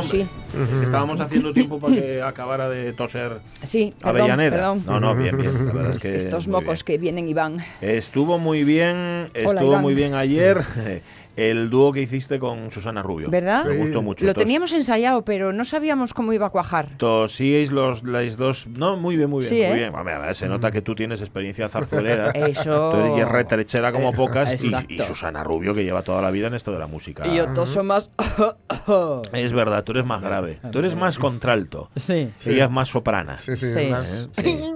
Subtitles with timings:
[0.00, 0.26] Cago, sí.
[0.72, 4.56] Es que estábamos haciendo tiempo para que acabara de toser Sí, perdón, Avellaneda.
[4.56, 4.84] perdón.
[4.86, 5.66] No, no, bien, bien.
[5.66, 6.84] La verdad es Es que que estos mocos bien.
[6.86, 7.58] que vienen y van.
[7.80, 9.82] Estuvo muy bien, estuvo Iván.
[9.82, 10.62] muy bien ayer
[11.38, 13.30] el dúo que hiciste con Susana Rubio.
[13.30, 13.64] ¿Verdad?
[13.64, 14.24] Me gustó mucho.
[14.26, 16.96] Lo Tos- teníamos ensayado, pero no sabíamos cómo iba a cuajar.
[16.98, 18.66] Tosíais los las dos.
[18.66, 19.48] No, muy bien, muy bien.
[19.48, 19.74] Sí, muy ¿eh?
[19.74, 19.94] bien.
[19.94, 22.30] Hombre, a ver, se nota que tú tienes experiencia zarzuelera.
[22.34, 22.90] Eso.
[22.92, 24.54] Tú eres retrechera como pocas.
[24.62, 27.26] y- Susana Rubio, que lleva toda la vida en esto de la música.
[27.26, 28.10] Y yo toso más.
[29.32, 30.60] Es verdad, tú eres más grave.
[30.72, 31.90] Tú eres más contralto.
[31.96, 32.30] sí.
[32.46, 33.38] Ella es más soprana.
[33.38, 33.72] Sí, sí.
[33.72, 34.42] Sí.
[34.44, 34.74] ¿Eh?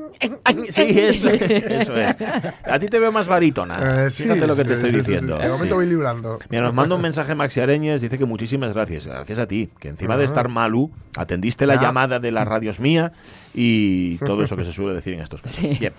[0.70, 0.82] Sí.
[0.82, 2.16] Eso, eso es.
[2.64, 4.06] A ti te veo más barítona.
[4.06, 5.10] Eh, sí, Fíjate lo que te sí, estoy sí, sí, sí.
[5.12, 5.38] diciendo.
[5.38, 5.72] De momento Sí.
[5.74, 6.38] voy librando.
[6.48, 9.06] Mira, nos manda un mensaje Maxi Areñez, dice que muchísimas gracias.
[9.06, 13.12] Gracias a ti, que encima de estar malu, atendiste la llamada de las radios mía
[13.54, 15.58] y todo eso que se suele decir en estos casos.
[15.58, 15.76] Sí.
[15.78, 15.92] Bien.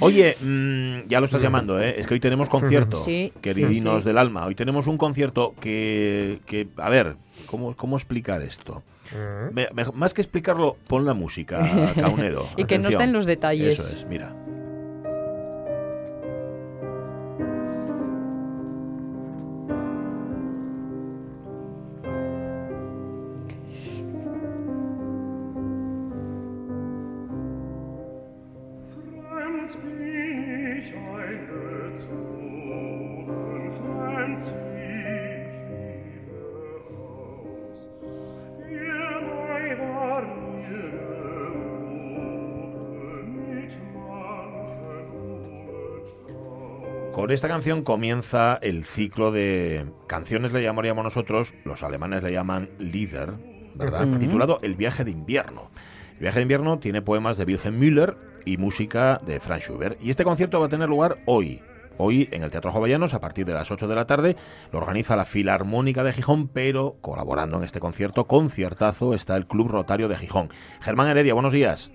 [0.00, 1.94] Oye, mm, ya lo estás llamando, ¿eh?
[1.98, 4.06] Es que hoy tenemos concierto, Sí, queridinos sí, sí.
[4.08, 4.44] del alma.
[4.46, 8.82] Hoy tenemos un concierto que, que a ver, ¿cómo, cómo explicar esto?
[9.52, 12.48] Me- me- más que explicarlo, pon la música, Caunedo.
[12.56, 13.00] Y que nos Atención.
[13.02, 13.78] den los detalles.
[13.78, 14.34] Eso es, mira.
[47.38, 53.34] Esta canción comienza el ciclo de canciones, le llamaríamos nosotros, los alemanes le llaman Lieder,
[53.76, 54.08] ¿verdad?
[54.18, 55.70] Titulado El viaje de invierno.
[56.14, 60.02] El viaje de invierno tiene poemas de Wilhelm Müller y música de Franz Schubert.
[60.02, 61.62] Y este concierto va a tener lugar hoy.
[61.96, 64.34] Hoy en el Teatro Jovellanos, a partir de las 8 de la tarde,
[64.72, 69.68] lo organiza la Filarmónica de Gijón, pero colaborando en este concierto, conciertazo, está el Club
[69.68, 70.48] Rotario de Gijón.
[70.80, 71.92] Germán Heredia, buenos días.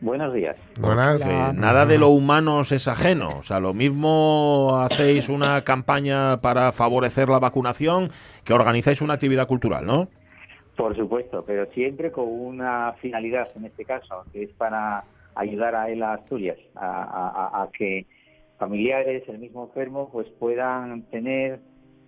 [0.00, 0.56] Buenos días.
[0.78, 1.24] Buenas.
[1.54, 3.38] Nada de lo humano os es ajeno.
[3.38, 8.10] O sea, lo mismo hacéis una campaña para favorecer la vacunación
[8.44, 10.08] que organizáis una actividad cultural, ¿no?
[10.76, 15.90] Por supuesto, pero siempre con una finalidad, en este caso, que es para ayudar a
[15.90, 18.06] él a Asturias, a- a que
[18.58, 21.60] familiares, el mismo enfermo, pues puedan tener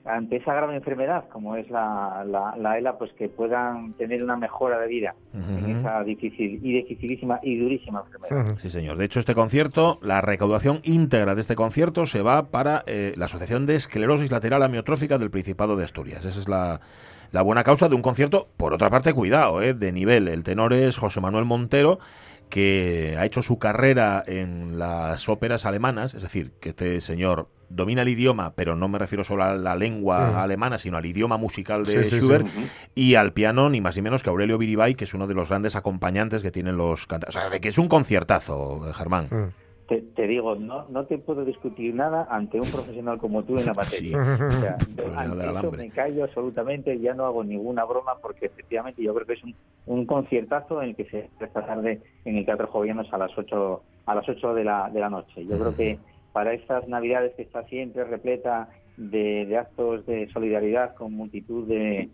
[0.04, 4.36] ante esa grave enfermedad, como es la, la, la ELA, pues que puedan tener una
[4.36, 8.56] mejora de vida en esa difícil y dificilísima y durísima enfermedad.
[8.58, 8.96] Sí, señor.
[8.96, 13.26] De hecho, este concierto, la recaudación íntegra de este concierto se va para eh, la
[13.26, 16.24] Asociación de Esclerosis Lateral Amiotrófica del Principado de Asturias.
[16.24, 16.80] Esa es la,
[17.30, 20.28] la buena causa de un concierto, por otra parte, cuidado, eh, de nivel.
[20.28, 21.98] El tenor es José Manuel Montero,
[22.50, 28.02] que ha hecho su carrera en las óperas alemanas, es decir, que este señor domina
[28.02, 31.84] el idioma, pero no me refiero solo a la lengua alemana, sino al idioma musical
[31.84, 32.20] de Sí, sí, sí.
[32.20, 32.46] Schubert,
[32.94, 35.48] y al piano ni más ni menos que Aurelio Viribay, que es uno de los
[35.48, 37.36] grandes acompañantes que tienen los cantantes.
[37.36, 39.28] O sea, de que es un conciertazo, Germán.
[39.88, 43.66] Te, te digo, no, no te puedo discutir nada ante un profesional como tú en
[43.66, 44.16] la materia.
[44.16, 44.76] O sea,
[45.16, 49.34] ante eso me callo absolutamente, ya no hago ninguna broma porque efectivamente yo creo que
[49.34, 49.54] es un,
[49.86, 53.82] un conciertazo en el que se esta tarde en el Teatro Jovellanos a las 8
[54.06, 55.44] a las 8 de la, de la noche.
[55.44, 55.98] Yo creo que
[56.32, 62.08] para estas Navidades que está siempre repleta de, actos de solidaridad con multitud de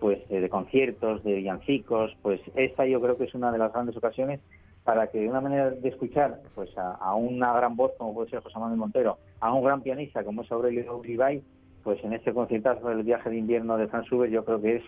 [0.00, 3.72] pues de, de conciertos, de villancicos, pues esta yo creo que es una de las
[3.72, 4.40] grandes ocasiones
[4.82, 8.28] para que de una manera de escuchar pues a, a una gran voz como puede
[8.28, 11.42] ser José Manuel Montero, a un gran pianista como es Aurelio Uribay,
[11.82, 14.82] pues en este conciertazo del viaje de invierno de Franz Schubert yo creo que es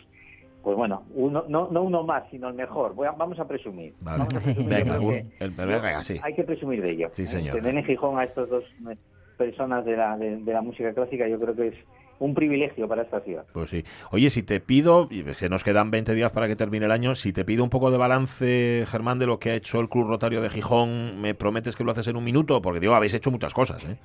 [0.67, 2.93] pues bueno, uno, no, no uno más, sino el mejor.
[2.97, 3.95] Voy a- vamos a presumir.
[4.01, 4.19] Vale.
[4.19, 6.19] Vamos a presumir Venga, porque un- el- venga, sí.
[6.21, 7.09] hay que presumir de ello.
[7.13, 7.27] Sí, ¿eh?
[7.29, 7.55] señor.
[7.55, 8.97] Tener en Gijón a estos dos eh,
[9.39, 11.75] personas de la, de, de la música clásica yo creo que es
[12.19, 13.45] un privilegio para esta ciudad.
[13.53, 13.85] Pues sí.
[14.11, 17.15] Oye, si te pido, y que nos quedan 20 días para que termine el año,
[17.15, 20.09] si te pido un poco de balance, Germán, de lo que ha hecho el Club
[20.09, 22.61] Rotario de Gijón, ¿me prometes que lo haces en un minuto?
[22.61, 23.99] Porque, digo, habéis hecho muchas cosas, ¿eh?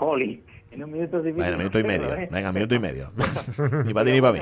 [0.00, 1.44] Holly, en un minuto es difícil.
[1.44, 2.12] Bueno, minuto y medio.
[2.12, 2.28] ¿eh?
[2.28, 3.12] Venga, minuto y medio.
[3.84, 4.40] ni para ti ni para mí.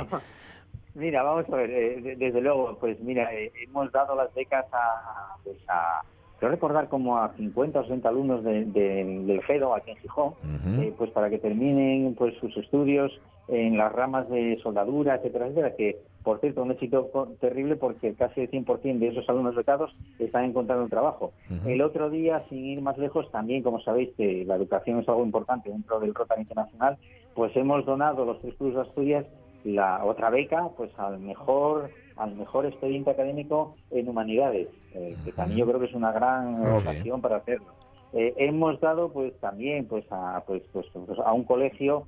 [0.94, 4.66] Mira, vamos a ver, eh, de- desde luego, pues mira, eh, hemos dado las becas
[4.72, 6.02] a, pues a,
[6.38, 10.34] creo recordar como a 50 o 60 alumnos de- de- del GEDO aquí en Gijón,
[10.82, 13.12] eh, pues para que terminen pues sus estudios
[13.46, 17.08] en las ramas de soldadura, etcétera, etcétera, que por cierto un éxito
[17.40, 21.32] terrible porque casi el 100% de esos alumnos becados están encontrando un trabajo.
[21.66, 25.24] El otro día, sin ir más lejos, también como sabéis que la educación es algo
[25.24, 26.98] importante dentro del Rotary Internacional,
[27.34, 29.26] pues hemos donado los tres de Asturias
[29.64, 35.60] la otra beca pues al mejor al mejor expediente académico en humanidades, eh, que también
[35.60, 36.82] yo creo que es una gran sí.
[36.82, 37.68] ocasión para hacerlo.
[38.12, 42.06] Eh, hemos dado pues también pues a pues, pues, pues, a un colegio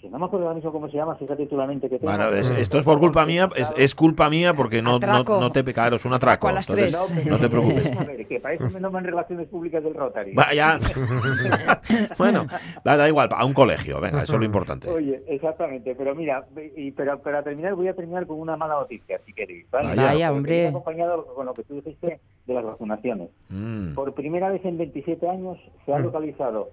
[0.00, 2.10] que no me acuerdo ahora mismo cómo se llama, fíjate tú la mente que tengo.
[2.10, 5.52] Bueno, es- esto es por culpa mía, es, es culpa mía porque no, no, no
[5.52, 6.48] te claro, es un atraco.
[6.48, 7.26] A las entonces, tres.
[7.26, 7.96] no te preocupes.
[7.96, 10.32] A ver, que para eso me nombran relaciones públicas del Rotary.
[10.34, 10.78] Vaya.
[12.18, 12.46] bueno,
[12.84, 14.88] da, da igual, a un colegio, venga, eso es lo importante.
[14.88, 16.44] Oye, exactamente, pero mira,
[16.76, 19.70] y, pero para terminar voy a terminar con una mala noticia, si queréis.
[19.70, 19.88] ¿vale?
[19.88, 20.06] Vaya.
[20.06, 20.68] Vaya, hombre.
[20.68, 23.28] acompañado con lo que tú dijiste de las vacunaciones.
[23.48, 23.94] Mm.
[23.94, 26.70] Por primera vez en 27 años se ha localizado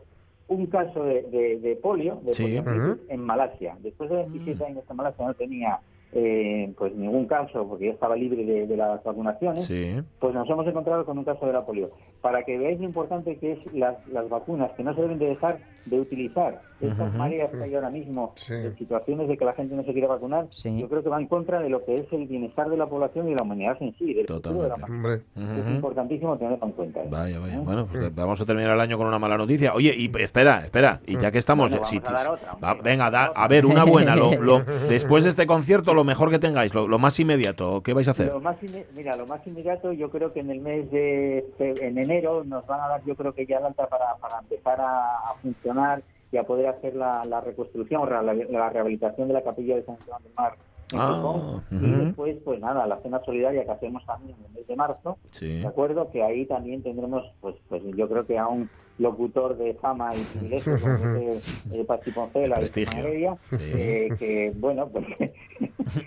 [0.47, 2.43] un caso de, de- de polio, de Sí.
[2.43, 3.75] poliomielitis, en Malasia.
[3.81, 5.79] Después de 27 años en Malasia no tenía
[6.13, 9.65] eh, pues ningún caso porque ya estaba libre de, de las vacunaciones.
[9.65, 9.95] Sí.
[10.19, 11.91] Pues nos hemos encontrado con un caso de la polio.
[12.21, 15.27] Para que veáis lo importante que es las, las vacunas, que no se deben de
[15.27, 16.61] dejar de utilizar.
[16.81, 17.17] Estas Ujú.
[17.17, 18.53] mareas que hay ahora mismo, Sí.
[18.53, 20.77] de situaciones de que la gente no se quiere vacunar, Sí.
[20.79, 23.27] yo creo que va en contra de lo que es el bienestar de la población
[23.27, 25.23] y de la humanidad en sí, del futuro de la Totalmente.
[25.35, 25.57] humanidad.
[25.57, 26.99] Hombre, Es importantísimo tenerlo en cuenta.
[27.01, 27.07] ¿eh?
[27.09, 27.55] Vaya, vaya.
[27.55, 27.61] ¿Eh?
[27.63, 29.73] Bueno, pues vamos a terminar el año con una mala noticia.
[29.73, 31.71] Oye, y espera, espera, y ya que estamos...
[31.71, 32.67] Bueno, si- a dar otra, hombre.
[32.67, 34.15] va, venga, da- a ver, una buena.
[34.15, 34.59] Lo, lo-
[34.89, 38.11] después de este concierto, lo mejor que tengáis, lo, lo más inmediato, ¿qué vais a
[38.11, 38.29] hacer?
[38.29, 41.97] Lo más inme- mira, lo más inmediato, yo creo que en el mes de en
[41.99, 45.17] enero nos van a dar, yo creo que ya la alta para, para empezar a,
[45.29, 46.01] a funcionar
[46.31, 49.83] y a poder hacer la, la reconstrucción o la, la rehabilitación de la capilla de
[49.83, 50.53] San Juan del Mar.
[50.93, 51.61] en Ah.
[51.69, 55.17] Y después, pues nada, la cena solidaria que hacemos también en el mes de marzo,
[55.31, 55.59] Sí.
[55.59, 58.69] de acuerdo, que ahí también tendremos, pues, pues yo creo que a un
[58.99, 63.57] locutor de fama y privilegio como es eh, Pachi Poncela y Heredia, Sí.
[63.59, 65.05] eh, que bueno, pues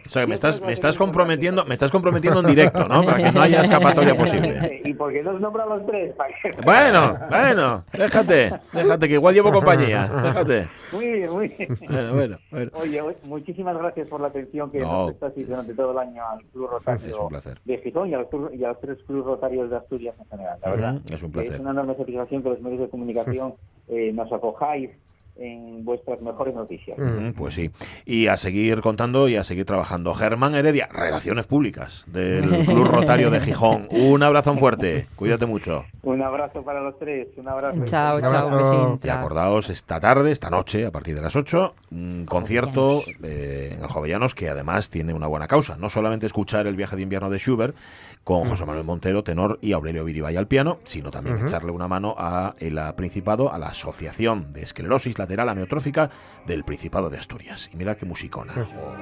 [0.07, 3.03] O sea, que me estás, me estás comprometiendo, me estás comprometiendo en directo, ¿no?
[3.03, 4.83] Para que no haya escapatoria posible.
[4.85, 6.15] ¿Y por qué nos nombran los tres?
[6.65, 10.69] Bueno, bueno, déjate, déjate, que igual llevo compañía, déjate.
[10.93, 11.79] Muy bien, muy bien.
[11.89, 12.71] Bueno, bueno, bueno.
[12.75, 14.87] Oye, muchísimas gracias por la atención que No.
[14.93, 17.29] nos prestasteis durante todo el año al Club Rotario
[17.65, 20.27] de Gijón y a, los, club- y a los tres Clubes Rotarios de Asturias en
[20.27, 20.59] general.
[20.63, 21.53] La verdad, es un placer.
[21.55, 23.55] Es una enorme satisfacción que los medios de comunicación
[23.89, 24.91] eh, nos acojáis
[25.37, 26.99] en vuestras mejores noticias.
[27.35, 27.71] Pues sí.
[28.05, 30.13] Y a seguir contando y a seguir trabajando.
[30.13, 33.89] Germán Heredia, Relaciones Públicas del Club Rotario de Gijón.
[33.91, 35.07] Un abrazo fuerte.
[35.17, 35.87] Cuídate mucho.
[36.03, 37.85] Un abrazo para los tres, un abrazo.
[37.87, 38.57] Chao, Un chao, abrazo.
[38.59, 39.19] besín, Y chao.
[39.19, 43.89] acordaos, esta tarde, esta noche, a partir de las 8, un concierto eh, en el
[43.89, 45.77] Jovellanos que además tiene una buena causa.
[45.79, 47.75] No solamente escuchar el viaje de invierno de Schubert
[48.25, 52.15] con José Manuel Montero, tenor, y Aurelio Viribay al piano, sino también echarle una mano
[52.19, 56.11] a el a Principado, a la Asociación de Esclerosis Lateral Amiotrófica
[56.47, 57.71] del Principado de Asturias.
[57.73, 58.53] Y mirad qué musicona.
[58.57, 58.95] Oh.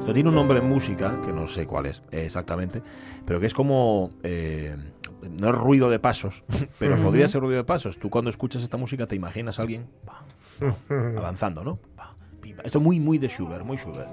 [0.00, 2.82] Esto tiene un nombre en música, que no sé cuál es exactamente,
[3.24, 4.10] pero que es como...
[4.22, 4.76] eh,
[5.30, 6.44] no es ruido de pasos,
[6.78, 7.98] pero podría ser ruido de pasos.
[7.98, 10.24] Tú cuando escuchas esta música te imaginas a alguien pa,
[11.16, 11.78] avanzando, ¿no?
[11.96, 12.62] Pa, pim, pa.
[12.62, 14.08] Esto es muy, muy de Schubert, muy Schubert.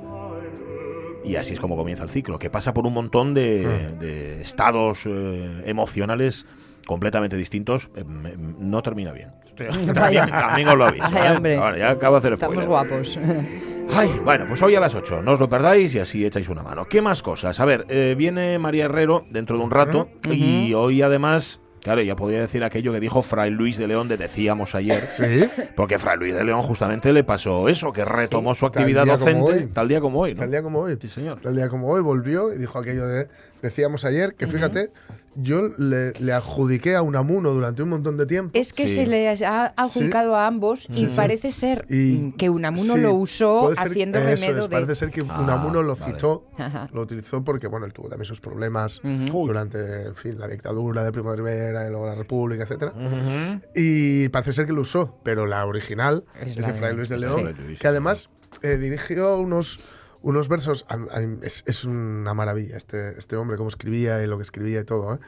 [1.24, 5.06] Y así es como comienza el ciclo, que pasa por un montón de, de estados
[5.06, 6.46] eh, emocionales
[6.90, 7.92] completamente distintos.
[7.96, 9.30] Eh, no termina bien.
[9.94, 11.06] también, también os lo aviso.
[11.06, 11.36] Ay, ¿eh?
[11.36, 11.58] hombre.
[11.58, 12.90] Ahora, ya acabo de hacer Estamos spoiler.
[12.90, 13.20] guapos.
[13.94, 16.64] Ay, bueno, pues hoy a las 8, no os lo perdáis y así echáis una
[16.64, 16.86] mano.
[16.86, 17.60] ¿Qué más cosas?
[17.60, 22.16] A ver, eh, viene María Herrero dentro de un rato y hoy además, claro, ya
[22.16, 25.50] podría decir aquello que dijo Fray Luis de León de decíamos ayer, sí.
[25.76, 29.88] porque Fray Luis de León justamente le pasó eso, que retomó su actividad docente tal
[29.88, 30.42] día como hoy, ¿no?
[30.42, 30.96] Tal día como hoy.
[31.02, 31.40] Sí, señor.
[31.42, 33.28] Tal día como hoy volvió y dijo aquello de.
[33.62, 34.92] Decíamos ayer que fíjate,
[35.36, 38.52] yo le, le adjudiqué a Unamuno durante un montón de tiempo.
[38.60, 38.96] Es que Sí.
[38.96, 43.74] se les ha adjudicado a ambos y parece ser Y- que Unamuno sí, lo usó
[43.76, 44.76] ser- haciendo eso remedio es, de...
[44.76, 46.14] Parece ser que Ah, Unamuno lo vale.
[46.14, 46.90] citó, Ajá.
[46.94, 51.12] lo utilizó porque, bueno, él tuvo también sus problemas durante, en fin, la dictadura de
[51.12, 52.94] Primo de Rivera y luego la República, etcétera.
[52.96, 53.62] Ujú.
[53.76, 57.10] Y parece ser que lo usó, pero la original Es es, la de Fray Luis
[57.10, 57.18] de.
[57.18, 58.30] León, que además
[58.62, 59.80] eh, dirigió unos,
[60.22, 60.86] unos versos.
[60.90, 64.82] a- a- es, es una maravilla este, este hombre, cómo escribía y lo que escribía
[64.82, 65.16] y todo.
[65.16, 65.20] ¿eh?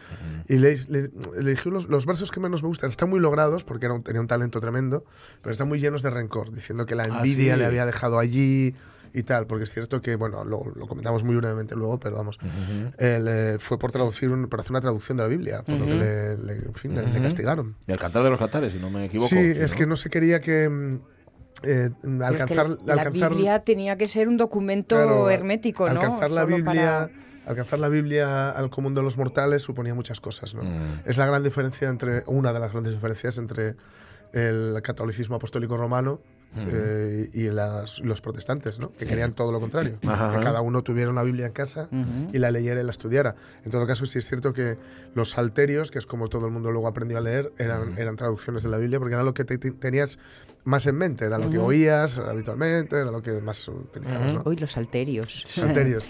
[0.47, 2.89] Y le, le- le eligió los, los versos que menos me gustan.
[2.89, 5.05] Están muy logrados porque era un- tenía un talento tremendo,
[5.41, 7.59] pero están muy llenos de rencor, diciendo que la Ah, envidia sí.
[7.59, 8.75] le había dejado allí
[9.13, 12.37] y tal, porque es cierto que, bueno, lo, lo comentamos muy brevemente luego, pero vamos,
[12.97, 15.85] él, eh, fue por traducir, un- por hacer una traducción de la Biblia, por lo
[15.85, 17.21] que le, le- en fin, le- le Ujú.
[17.23, 17.75] castigaron.
[17.87, 19.27] Del cantar de los cantares, si no me equivoco.
[19.29, 19.77] Sí, es ¿no?
[19.77, 20.99] que no se quería que,
[21.63, 25.85] eh, Pero es que alcanzar, la, alcanzar Biblia tenía que ser un documento Claro, hermético,
[25.89, 26.01] ¿no?
[26.01, 27.09] Alcanzar la Solo Biblia, para-
[27.45, 30.63] alcanzar la Biblia al común de los mortales suponía muchas cosas, ¿no?
[30.63, 31.01] Mm.
[31.05, 33.75] Es la gran diferencia entre una de las grandes diferencias entre
[34.33, 36.19] el catolicismo apostólico romano
[36.57, 38.91] eh, y las- los protestantes, ¿no?
[38.91, 40.37] Que querían todo lo contrario, Ajá.
[40.37, 41.87] que cada uno tuviera una Biblia en casa
[42.33, 43.35] y la leyera y la estudiara.
[43.63, 44.77] En todo caso, sí es cierto que
[45.15, 48.63] los salterios, que es como todo el mundo luego aprendió a leer, eran, eran traducciones
[48.63, 50.19] de la Biblia, porque era lo que te- te- tenías
[50.63, 54.41] más en mente, era lo que oías habitualmente, era lo que más utilizabas, ¿no?
[54.45, 55.43] Uy, los salterios.
[55.45, 56.09] Salterios.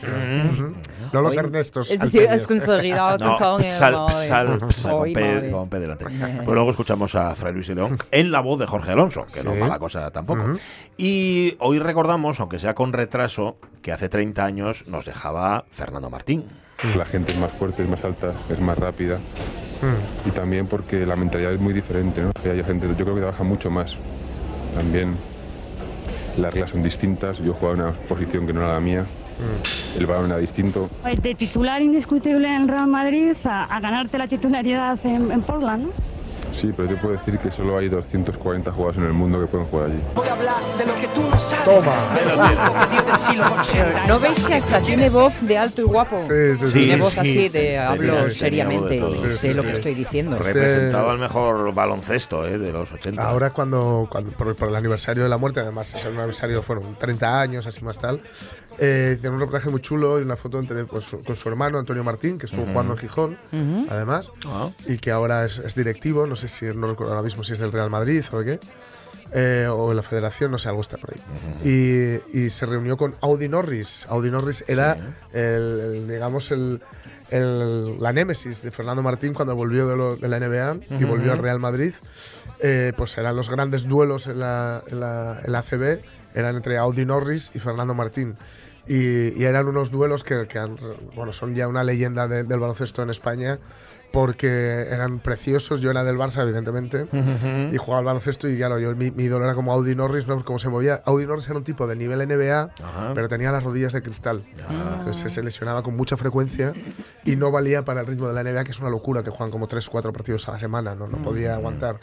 [1.14, 1.88] No los Ernestos.
[1.88, 5.52] Sí, has conseguido que No, son, sal, eh, sal, sal, con P- madre.
[5.52, 6.06] con P delante.
[6.06, 9.44] Pues luego escuchamos a Fray Luis y León en la voz de Jorge Alonso, que
[9.44, 9.62] no es Sí.
[9.62, 10.54] mala cosa tampoco.
[10.98, 16.46] Y hoy recordamos, aunque sea con retraso, que hace 30 años nos dejaba Fernando Martín.
[16.98, 19.18] La gente es más fuerte, es más alta, es más rápida.
[19.18, 20.28] Mm.
[20.28, 22.32] Y también porque la mentalidad es muy diferente, ¿no?
[22.44, 23.96] Hay gente, yo creo que trabaja mucho más.
[24.76, 25.16] También
[26.38, 27.38] las reglas son distintas.
[27.40, 29.06] Yo jugaba en una posición que no era la mía.
[29.98, 30.90] El balón era distinto.
[31.02, 35.42] Pues de titular indiscutible en el Real Madrid a, a ganarte la titularidad en, en
[35.42, 35.90] Portland, ¿no?
[36.54, 39.68] Sí, pero te puedo decir que solo hay 240 jugadores en el mundo que pueden
[39.68, 40.00] jugar allí.
[41.66, 41.94] Toma.
[44.08, 46.18] ¿No veis que hasta tiene voz de alto y guapo?
[46.18, 46.80] Sí, sí, sí.
[46.80, 47.20] Tiene Sí, voz sí.
[47.20, 49.00] así de hablo seriamente
[49.32, 49.68] sé sí, lo sí.
[49.68, 50.38] que estoy diciendo.
[50.38, 53.22] Este- Representaba el mejor baloncesto eh, de los 80.
[53.28, 56.96] Ahora cuando, cuando por, por el aniversario de la muerte, además es un aniversario, fueron
[56.96, 58.22] 30 años, así más tal,
[58.80, 61.78] eh, hicieron un reportaje muy chulo y una foto entre, pues, su- con su hermano
[61.80, 63.38] Antonio Martín, que estuvo jugando en Gijón,
[63.90, 64.70] además, Ah.
[64.88, 67.60] y que ahora es, es directivo, no sé si, no recuerdo ahora mismo si es
[67.60, 68.60] del Real Madrid o de qué,
[69.34, 71.22] eh, o en la federación, no sé, algo está por ahí.
[72.34, 74.06] y, y se reunió con Audi Norris.
[74.10, 74.98] Audi Norris era,
[75.32, 75.42] el,
[75.80, 76.82] el, digamos, el,
[77.30, 81.32] el- la némesis de Fernando Martín cuando volvió de, lo- de la NBA y volvió
[81.32, 81.94] al Real Madrid.
[82.64, 86.00] Eh, pues eran los grandes duelos en la, en la, en la ACB,
[86.36, 88.36] eran entre Audi Norris y Fernando Martín.
[88.88, 90.76] Y, y eran unos duelos que, que han-
[91.16, 93.60] bueno, son ya una leyenda de- del baloncesto en España
[94.12, 95.80] porque eran preciosos.
[95.80, 97.08] Yo era del Barça, evidentemente,
[97.72, 100.44] y jugaba al baloncesto y claro, yo, mi, mi ídolo era como Audi Norris, ¿no?
[100.44, 101.02] cómo se movía.
[101.06, 103.12] Audi Norris era un tipo de nivel NBA, Ajá.
[103.16, 104.44] pero tenía las rodillas de cristal.
[104.98, 106.74] Entonces se lesionaba con mucha frecuencia
[107.24, 109.50] y no valía para el ritmo de la NBA, que es una locura, que juegan
[109.52, 111.98] como 3 4 partidos a la semana, no, no podía aguantar.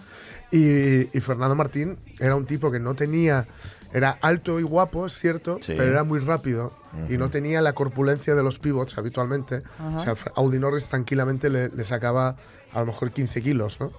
[0.51, 3.47] Y, y Fernando Martín era un tipo que no tenía...
[3.93, 5.75] Era alto y guapo, es cierto, Sí.
[5.77, 6.73] pero era muy rápido
[7.09, 9.63] y no tenía la corpulencia de los pivots habitualmente.
[9.97, 12.37] O sea, Audi Norris tranquilamente le, le sacaba
[12.75, 13.91] a lo mejor 15 kilos, ¿no?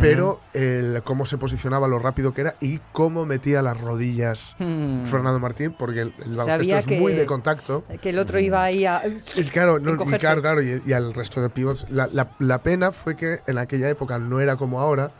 [0.00, 5.38] Pero el, cómo se posicionaba, lo rápido que era y cómo metía las rodillas Fernando
[5.38, 6.78] Martín, porque el, el baloncesto Hmm.
[6.78, 7.84] Es que- muy de contacto.
[8.02, 9.02] Que el otro iba ahí a...
[9.36, 11.86] Es claro, no, y claro, claro, y, y al resto de pivots.
[11.88, 15.12] La, la- la pena fue que en aquella época no era como ahora,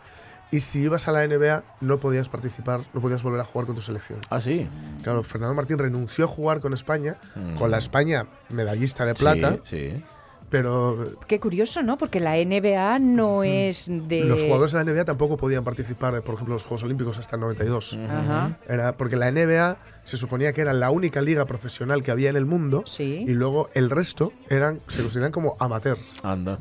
[0.51, 3.77] y si ibas a la NBA no podías participar, no podías volver a jugar con
[3.77, 4.19] tu selección.
[4.31, 4.69] Ah, sí.
[5.03, 7.17] Claro, Fernando Martín renunció a jugar con España,
[7.59, 10.03] con la España medallista de plata, Sí, sí.
[10.51, 11.97] pero Qué curioso, ¿no?
[11.97, 14.25] Porque la NBA no es de...
[14.25, 17.37] los jugadores de la NBA tampoco podían participar, por ejemplo, en los Juegos Olímpicos hasta
[17.37, 17.97] el 92.
[18.09, 18.59] Ajá.
[18.69, 22.37] Era porque la NBA se suponía que era la única liga profesional que había en
[22.37, 23.25] el mundo Sí.
[23.27, 26.01] y luego el resto eran se consideran como amateurs.
[26.25, 26.59] Anda.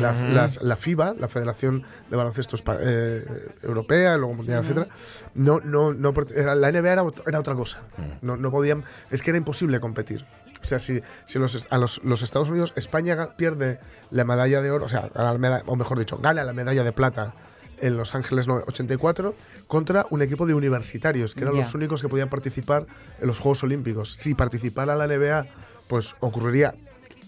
[0.00, 3.24] La, las- la FIBA, la Federación de Baloncesto eh,
[3.62, 4.88] Europea, luego Mundial, etcétera,
[5.34, 7.78] no, no, no, la NBA era, ot- era otra cosa.
[8.22, 10.24] No, no podían, es que era imposible competir.
[10.62, 13.78] O sea, si, si los, a los, los Estados Unidos, España pierde
[14.10, 17.34] la medalla de oro, o sea, la o mejor dicho, gana la medalla de plata
[17.78, 19.34] en Los Ángeles no- 84
[19.66, 22.86] contra un equipo de universitarios, que eran los únicos que podían participar
[23.20, 24.14] en los Juegos Olímpicos.
[24.14, 25.46] Si participara la NBA,
[25.88, 26.74] pues ocurriría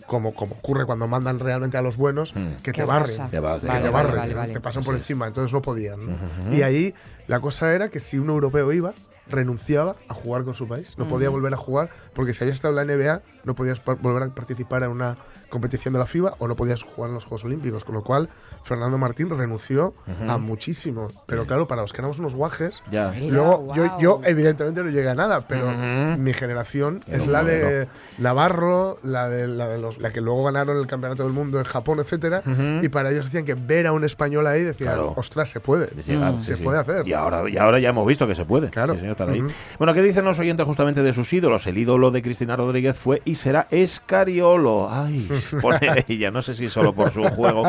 [0.08, 3.14] como, como ocurre cuando mandan realmente a los buenos, que ¿Qué te barren?
[3.14, 4.40] Te que te vale, barren, vale, ¿no?
[4.40, 4.52] vale.
[4.54, 6.06] te pasan por encima, entonces no podían.
[6.06, 6.16] ¿no?
[6.52, 6.94] Y ahí
[7.28, 8.94] la cosa era que si un europeo iba,
[9.28, 12.80] renunciaba a jugar con su país, no podía volver a jugar, porque si habías estado
[12.80, 15.16] en la NBA, no podías volver a participar en una
[15.48, 18.28] competición de la FIBA o no podías jugar en los Juegos Olímpicos, con lo cual
[18.64, 19.94] Fernando Martín renunció
[20.28, 21.08] a muchísimo.
[21.26, 23.10] Pero claro, para los que éramos unos guajes, Ya.
[23.10, 25.70] Mira, Luego, yo, yo evidentemente no llegué a nada, pero
[26.18, 27.88] mi generación Era es la de.
[28.18, 31.64] Navarro, la de, la de los la que luego ganaron el campeonato del mundo en
[31.64, 32.42] Japón, etcétera,
[32.82, 35.14] y para ellos decían que ver a un español ahí decían, Claro.
[35.16, 36.62] ostras, se puede, llegar, sí, se sí.
[36.62, 37.06] puede hacer.
[37.06, 38.70] Y ahora, y ahora ya hemos visto que se puede.
[38.70, 38.94] Claro.
[38.94, 39.40] Sí, señor Taray.
[39.42, 39.50] Ujú.
[39.78, 41.66] Bueno, ¿qué dicen los oyentes justamente de sus ídolos?
[41.66, 44.88] El ídolo de Cristina Rodríguez fue y será Escariolo.
[44.90, 45.28] Ay,
[45.62, 47.64] pone ella, no sé si solo por su juego.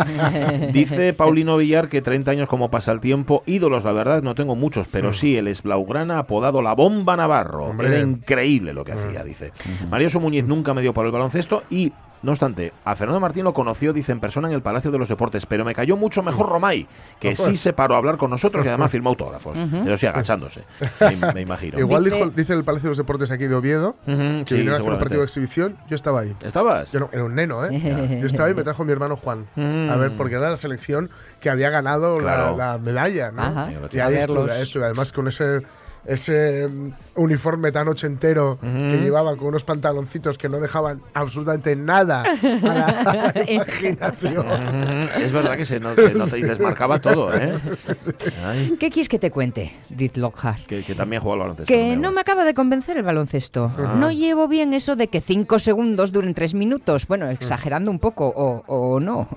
[0.74, 3.44] Dice Paulino Villar que 30 años como pasa el tiempo.
[3.46, 7.66] Ídolos, la verdad, no tengo muchos, pero sí, el esblaugrana apodado La Bomba Navarro.
[7.66, 7.88] Hombre.
[7.88, 9.52] Era increíble lo que hacía, dice.
[9.90, 13.54] María Muñiz nunca me dio para el baloncesto y No obstante, a Fernando Martín lo
[13.54, 16.50] conoció, dice, en persona en el Palacio de los Deportes, pero me cayó mucho mejor
[16.50, 16.88] Romay,
[17.20, 19.58] que sí se paró a hablar con nosotros y además firmó autógrafos.
[19.58, 20.64] Eso sí, agachándose,
[21.00, 21.80] me, me imagino.
[21.80, 24.56] Igual Dice- dijo, dice el Palacio de los Deportes aquí de Oviedo Ujú, que sí,
[24.56, 25.78] vinieron a hacer un partido de exhibición.
[25.90, 26.36] Yo estaba ahí.
[26.42, 26.92] ¿Estabas?
[26.92, 28.20] Yo no, era un neno, ¿eh?
[28.22, 29.46] Yo estaba ahí y me trajo mi hermano Juan.
[29.90, 31.10] A ver, porque era la selección
[31.40, 32.58] que había ganado la- Claro.
[32.58, 33.42] la, medalla, ¿no?
[33.44, 33.70] Ajá.
[33.92, 34.86] Y ahí estuve, estuve.
[34.86, 35.62] Además, con ese,
[36.06, 42.24] ese mm, uniforme tan ochentero que llevaba con unos pantaloncitos que no dejaban absolutamente nada
[42.24, 42.34] a
[42.74, 42.86] la,
[43.30, 44.46] a la imaginación.
[44.48, 47.54] Ujú, Es verdad que se, no, se nota y les marcaba todo, ¿eh?
[48.46, 49.74] Ay, ¿Qué quieres que te cuente?
[49.90, 50.66] Dice Lockhart.
[50.66, 51.72] que, que también jugó al baloncesto.
[51.74, 53.72] Que no me acaba de convencer el baloncesto.
[53.78, 53.96] Ah.
[53.98, 57.08] No llevo bien eso de que cinco segundos duren tres minutos.
[57.08, 59.28] Bueno, exagerando un poco o, o no.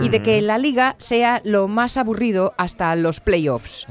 [0.00, 3.86] Y de que la liga sea lo más aburrido hasta los playoffs.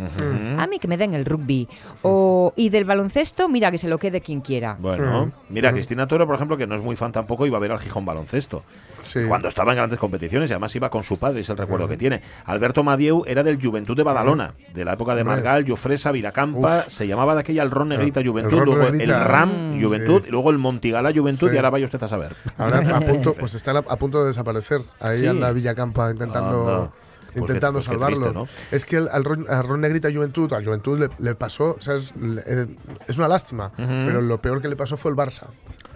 [0.57, 1.67] A mí que me den el rugby.
[2.01, 4.77] O, y del baloncesto, mira que se lo quede quien quiera.
[4.79, 7.71] Bueno, mira, Cristina Toro, por ejemplo, que no es muy fan tampoco, iba a ver
[7.71, 8.63] al Gijón baloncesto.
[9.01, 9.21] Sí.
[9.27, 11.97] Cuando estaba en grandes competiciones y además iba con su padre, es el recuerdo que
[11.97, 12.21] tiene.
[12.45, 15.23] Alberto Madieu era del Juventud de Badalona, de la época de.
[15.23, 19.03] Margal, Jofresa, Viracampa, se llamaba de aquella el Ron Negrita El Juventud, Ron luego Negrita.
[19.17, 20.27] el RAM Mm, Juventud, sí.
[20.27, 21.53] y luego el Montigala Juventud, Sí.
[21.53, 22.35] y ahora vaya usted a saber.
[22.57, 24.81] Ahora a punto, pues está a punto de desaparecer.
[24.99, 25.27] Ahí Sí.
[25.27, 26.63] anda Villacampa intentando.
[26.65, 27.00] Pues qué-
[27.35, 28.17] intentando pues salvarlo.
[28.17, 28.47] triste, ¿no?
[28.71, 32.13] Es que el- al Ron, Negrita Juventud, a Juventud le, le pasó, o sea, es,
[32.15, 32.67] le- eh,
[33.07, 35.47] es una lástima, pero lo peor que le pasó fue el Barça.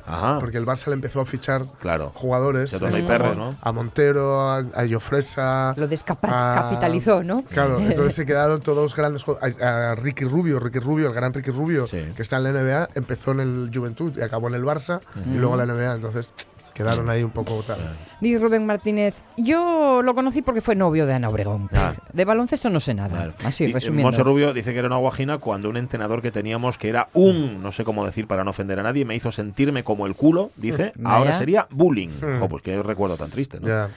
[0.07, 0.37] Ajá.
[0.39, 2.11] Porque el Barça le empezó a fichar Claro.
[2.13, 2.71] jugadores.
[2.73, 3.55] Eh, perros, ¿no?
[3.59, 5.73] A Montero, a, a Jofresa.
[5.77, 7.37] Lo descapitalizó, ¿no?
[7.49, 9.59] Claro, entonces se quedaron todos grandes jugadores.
[9.61, 12.01] A, a Ricky Rubio, Ricky Rubio, el gran Ricky Rubio, Sí.
[12.15, 15.37] que está en la NBA, empezó en el Juventud y acabó en el Barça y
[15.37, 15.95] luego en la NBA.
[15.95, 16.33] Entonces
[16.75, 17.79] quedaron ahí un poco tal.
[18.19, 21.69] Dice Rubén Martínez, yo lo conocí porque fue novio de Ana Obregón.
[21.73, 21.93] Ah.
[22.11, 23.09] De baloncesto no sé nada.
[23.15, 23.33] Claro.
[23.45, 24.07] Así, Y, eh, resumiendo.
[24.07, 27.63] Monse Rubio dice que era una guajina cuando un entrenador que teníamos que era un,
[27.63, 30.51] no sé cómo decir para no ofender a nadie, me hizo sentirme como el culo,
[30.57, 31.15] dice, Vaya.
[31.15, 32.09] ahora sería bullying.
[32.39, 33.67] Jo, pues qué recuerdo tan triste, ¿no?
[33.67, 33.89] Ya.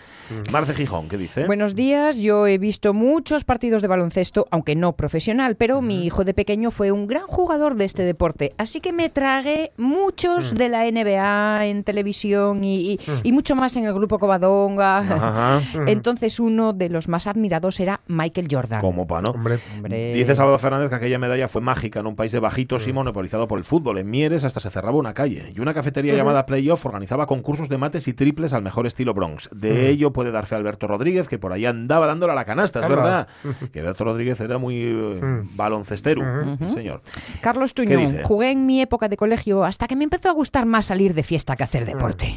[0.52, 1.46] Marce Gijón, ¿qué dice?
[1.46, 6.22] Buenos días, yo he visto muchos partidos de baloncesto, aunque no profesional, pero mi hijo
[6.24, 10.68] de pequeño fue un gran jugador de este deporte, así que me tragué muchos de
[10.68, 14.98] la NBA en televisión y, y- y mucho más en el grupo Covadonga.
[14.98, 15.60] Ajá.
[15.86, 18.80] Entonces uno de los más admirados era Michael Jordan.
[18.80, 19.30] Como pa, ¿no?
[19.30, 20.12] Hombre, Hombre.
[20.14, 23.48] Dice Salvador Fernández que aquella medalla fue mágica en un país de bajitos y monopolizado
[23.48, 23.98] por el fútbol.
[23.98, 25.52] En Mieres hasta se cerraba una calle.
[25.54, 29.48] Y una cafetería llamada Playoff organizaba concursos de mates y triples al mejor estilo Bronx.
[29.52, 32.80] De ello puede dar fe Alberto Rodríguez, que por ahí andaba dándole a la canasta,
[32.80, 33.28] es verdad.
[33.72, 36.22] Que Alberto Rodríguez era muy eh, baloncestero,
[36.58, 37.02] sí, señor.
[37.40, 40.64] Carlos ¿Qué Tuñón, jugué en mi época de colegio hasta que me empezó a gustar
[40.66, 42.34] más salir de fiesta que hacer deporte.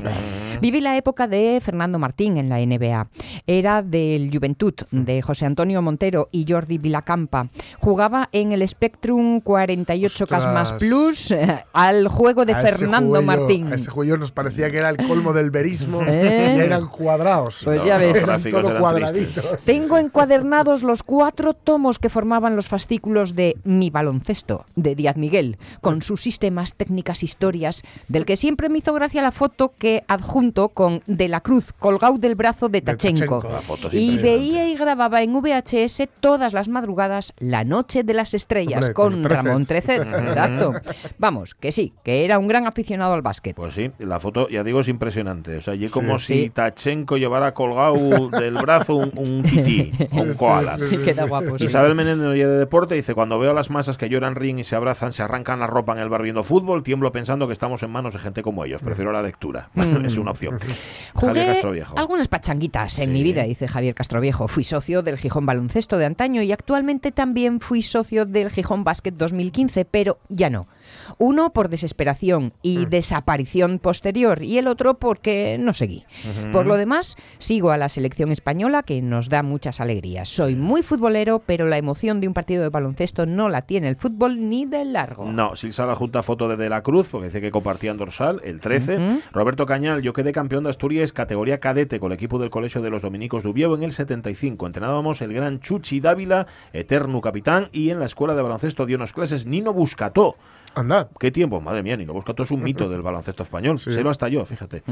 [0.62, 3.08] Viví la época de Fernando Martín en la NBA.
[3.48, 7.50] Era del Juventud, de José Antonio Montero y Jordi Vilacampa.
[7.80, 10.80] Jugaba en el Spectrum 48K más Ostras.
[10.80, 13.74] Plus eh, al juego de a Fernando Martín.
[13.74, 16.56] A ese juego nos parecía que era el colmo del verismo ¿Eh?
[16.58, 17.62] y eran cuadrados.
[17.64, 18.22] Pues No, ya ves.
[18.22, 19.46] Eran todo cuadraditos.
[19.66, 25.58] Tengo encuadernados los cuatro tomos que formaban los fascículos de Mi baloncesto, de Díaz Miguel,
[25.82, 30.70] con sus sistemas, técnicas, historias, del que siempre me hizo gracia la foto que adjunto
[30.70, 33.42] con De la Cruz, colgado del brazo de Tachenko.
[33.88, 38.90] Es Y veía y grababa en VHS todas las madrugadas La Noche de las Estrellas
[38.90, 39.44] Hombre, con con Trecet.
[39.46, 40.02] Ramón Trecet.
[40.02, 40.74] Exacto.
[41.18, 43.56] Vamos, que sí, que era un gran aficionado al básquet.
[43.56, 45.58] Pues sí, la foto, ya digo, es impresionante.
[45.58, 46.44] O sea, y como Sí.
[46.44, 50.78] si Tachenko llevara colgado del brazo un, un tití, o un Sí, koala.
[50.80, 51.58] sí, Sí, queda guapo.
[51.58, 51.66] sí.
[51.66, 54.76] Isabel Menéndez de Deporte dice, cuando veo a las masas que lloran, ríen y se
[54.76, 57.92] abrazan, se arrancan la ropa en el bar viendo fútbol, tiemblo pensando que estamos en
[57.92, 58.84] manos de gente como ellos.
[58.84, 59.70] Prefiero la lectura.
[60.06, 60.60] Es una opción.
[60.60, 60.78] Javier.
[61.14, 61.98] Jugué Castroviejo.
[61.98, 63.12] algunas pachanguitas en Sí.
[63.12, 64.48] mi vida, dice Javier Castroviejo.
[64.48, 69.16] Fui socio del Gijón Baloncesto de antaño y actualmente también fui socio del Gijón Básquet
[69.16, 70.68] 2015, pero ya no.
[71.18, 72.52] Uno por desesperación Mm.
[72.62, 76.06] y desaparición posterior y el otro porque no seguí.
[76.52, 80.30] Por lo demás, sigo a la selección española que nos da muchas alegrías.
[80.30, 83.96] Soy muy futbolero, pero la emoción de un partido de baloncesto no la tiene el
[83.96, 85.26] fútbol ni de largo.
[85.32, 89.22] No, Silsala junta foto de De la Cruz, porque dice que compartían dorsal, el 13.
[89.32, 92.90] Roberto Cañal, yo quedé campeón de Asturias, categoría cadete, con el equipo del Colegio de
[92.90, 94.66] los Dominicos de Ubieu en el 75.
[94.68, 99.14] Entrenábamos el gran Chuchi Dávila, eterno capitán, y en la escuela de baloncesto dio unas
[99.14, 100.36] clases Nino Buscató.
[100.76, 101.10] Anda.
[101.20, 101.60] ¿Qué tiempo?
[101.62, 103.80] Madre mía, Nino Buscató es un mito del baloncesto español.
[103.80, 104.84] Se lo hasta yo, fíjate.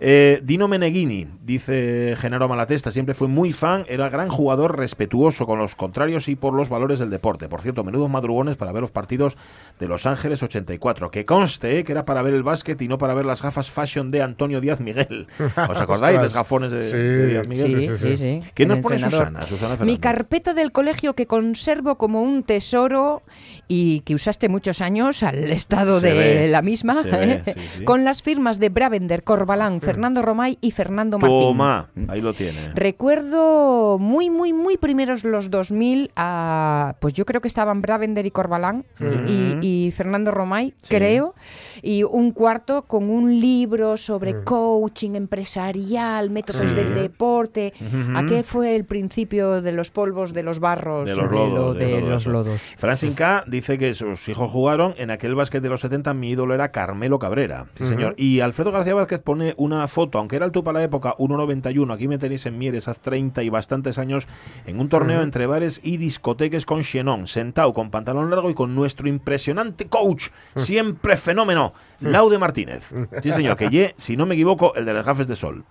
[0.00, 5.58] Eh, Dino Meneghini, dice Genaro Malatesta, siempre fue muy fan, era gran jugador, respetuoso con
[5.58, 7.48] los contrarios y por los valores del deporte.
[7.48, 9.36] Por cierto, menudos madrugones para ver los partidos
[9.78, 11.10] de Los Ángeles 84.
[11.10, 13.70] Que conste eh, que era para ver el básquet y no para ver las gafas
[13.70, 15.28] fashion de Antonio Díaz Miguel.
[15.68, 16.96] ¿Os acordáis de los gafones de, Sí.
[16.96, 17.96] de Díaz Miguel?
[17.96, 18.40] Sí, sí, sí.
[18.54, 18.98] ¿Qué nos pone.
[18.98, 19.42] Susana?
[19.42, 23.22] Susana Mi carpeta del colegio que conservo como un tesoro
[23.68, 27.42] y que usaste muchos años atentos al estado Se de ve, la misma, ve, ¿eh?
[27.54, 27.84] sí, sí.
[27.84, 31.40] con las firmas de Bravender, Corbalán, Fernando Romay y Fernando Martín.
[31.40, 32.72] Toma, ahí lo tiene.
[32.74, 38.30] Recuerdo muy, muy, muy primeros los 2000, a, pues yo creo que estaban Bravender y
[38.30, 38.84] Corbalán
[39.26, 39.32] y-
[39.66, 40.94] y, y Fernando Romay, Sí.
[40.94, 41.34] creo,
[41.82, 47.72] y un cuarto con un libro sobre coaching empresarial, métodos del deporte.
[47.80, 48.16] Ujú.
[48.16, 51.86] Aquel fue el principio de los polvos, de los barros, De los lo- lodos, de
[51.86, 52.76] de todo los lodos.
[53.16, 56.14] K dice que sus hijos jugaron en aquel básquet de los 70.
[56.14, 57.66] Mi ídolo era Carmelo Cabrera.
[57.74, 58.14] Sí, señor.
[58.16, 61.94] Y Alfredo García Vázquez pone una foto, aunque era alto para la época, 1,91.
[61.94, 64.26] Aquí me tenéis en Mieres hace 30 y bastantes años,
[64.66, 68.74] en un torneo entre bares y discotecas con Xenón, sentado con pantalón largo y con
[68.74, 72.90] nuestro impresionante coach, siempre fenómeno, Laude Martínez.
[73.22, 75.64] Sí, señor, que ye, si no me equivoco, el de las gafes de sol.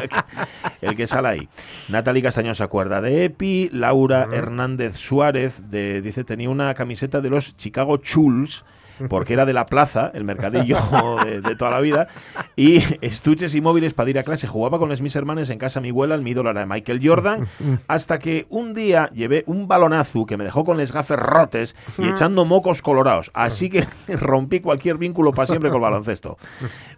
[0.80, 1.48] el que sale ahí.
[1.88, 7.30] Natalie Castañón se acuerda de Epi, Laura Hernández Suárez de, dice tenía una camiseta de
[7.30, 8.64] los Chicago Chuls
[9.08, 10.78] porque era de la plaza, el mercadillo
[11.24, 12.08] de, de toda la vida,
[12.56, 14.46] y estuches y móviles para ir a clase.
[14.46, 17.46] Jugaba con los mis hermanos en casa mi abuela, el mi ídolo era Michael Jordan,
[17.88, 22.08] hasta que un día llevé un balonazo que me dejó con los gafes rotes y
[22.08, 23.30] echando mocos colorados.
[23.34, 26.38] Así que rompí cualquier vínculo para siempre con el baloncesto.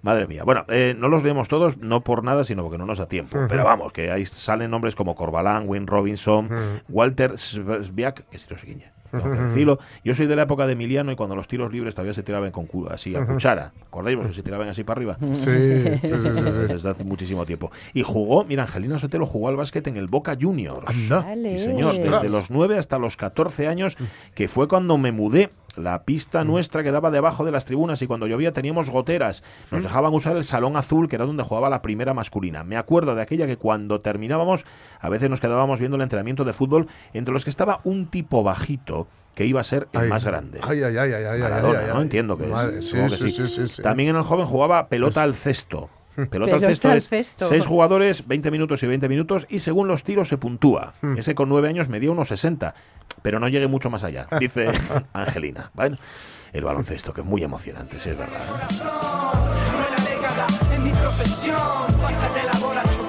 [0.02, 0.44] Madre mía.
[0.44, 3.38] Bueno, eh, no los vemos todos, no por nada, sino porque no nos da tiempo.
[3.48, 6.50] Pero vamos, que ahí salen nombres como Corbalán, Wayne Robinson,
[6.88, 9.78] Walter Sviak, que si no sé quién es, tengo que decirlo.
[10.04, 12.50] Yo soy de la época de Emiliano y cuando los tiros libres todavía se tiraban
[12.50, 13.72] con cu- así a cuchara.
[13.86, 15.18] ¿Acordáis vos que se tiraban así para arriba?
[15.34, 16.60] Sí, sí, sí, sí, sí.
[16.68, 17.70] Desde hace muchísimo tiempo.
[17.94, 20.86] Y jugó, mira, Angelina Sotelo jugó al básquet en el Boca Juniors.
[20.86, 21.22] Anda.
[21.58, 23.96] Sí, señor, desde los 9 hasta los 14 años,
[24.34, 25.50] que fue cuando me mudé.
[25.76, 29.42] La pista nuestra quedaba debajo de las tribunas y cuando llovía teníamos goteras.
[29.70, 32.64] Nos dejaban usar el salón azul, que era donde jugaba la primera masculina.
[32.64, 34.64] Me acuerdo de aquella que cuando terminábamos,
[35.00, 38.42] a veces nos quedábamos viendo el entrenamiento de fútbol, entre los que estaba un tipo
[38.42, 40.60] bajito que iba a ser el Ay, más grande.
[40.62, 41.96] Ay, ay, ay, ay, ay, Maradona, ay, ay, ¿no?
[41.98, 42.02] ay.
[42.02, 42.50] Entiendo que es.
[42.50, 43.46] Madre, sí, supongo que sí, sí.
[43.46, 43.82] sí, sí, sí.
[43.82, 45.90] También en el joven jugaba pelota al cesto.
[46.30, 47.48] Pelota al Pelota cesto al es cesto.
[47.48, 50.94] seis jugadores, 20 minutos y 20 minutos, y según los tiros se puntúa.
[51.16, 52.74] Ese con nueve años medía unos 60,
[53.22, 54.68] pero no llegué mucho más allá, dice
[55.12, 55.70] Angelina.
[55.74, 55.98] Bueno,
[56.52, 58.40] el baloncesto, que es muy emocionante, sí es verdad.
[58.40, 59.66] ¿eh?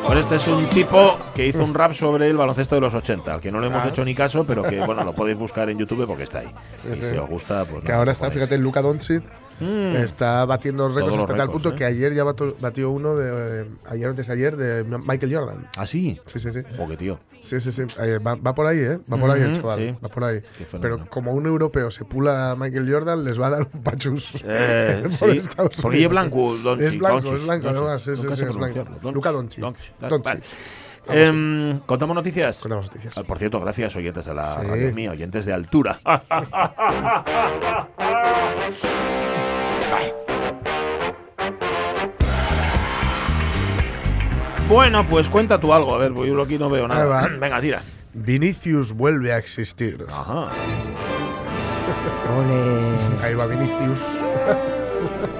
[0.06, 3.34] Pues este es un tipo que hizo un rap sobre el baloncesto de los 80,
[3.34, 3.90] al que no le hemos Ah.
[3.90, 6.48] hecho ni caso, pero que bueno, lo podéis buscar en YouTube porque está ahí.
[6.82, 7.06] Sí, y sí.
[7.08, 9.24] si os gusta, pues Que nada, ahora está, fíjate, Luca Doncic
[9.60, 9.96] Mm.
[9.98, 11.76] está batiendo récords hasta tal punto ¿eh?
[11.76, 15.68] que ayer ya batió, batió uno de eh, ayer antes de ayer de Michael Jordan.
[15.78, 16.20] ¿Ah, sí?
[16.26, 16.62] Sí, sí, sí.
[16.78, 17.20] Joder, tío.
[17.42, 17.84] Sí, sí, sí.
[18.00, 19.00] Eh, va, va por ahí, ¿eh?
[19.12, 19.80] Va por ahí el chaval.
[19.80, 19.96] sí.
[20.04, 20.42] Va por ahí.
[20.82, 24.30] Pero como un europeo se pula a Michael Jordan, les va a dar un pachus.
[24.44, 25.50] Eh, por sí,
[25.82, 28.02] porque es blanco, Es blanco, es blanco, además.
[28.02, 29.34] Sí, sí, es Luca.
[31.10, 32.60] Em, ¿Contamos noticias?
[32.60, 33.18] Contamos noticias.
[33.18, 34.66] Ah, Por cierto, gracias, oyentes de la Sí.
[34.68, 36.00] radio mía, oyentes de altura.
[44.70, 47.30] Bueno, pues cuenta tú algo, a ver, porque yo aquí no veo nada.
[47.40, 47.82] Venga, tira.
[48.14, 50.06] Vinicius vuelve a existir.
[50.10, 50.48] Ajá.
[52.38, 53.26] Ole.
[53.26, 54.24] Ahí va Vinicius.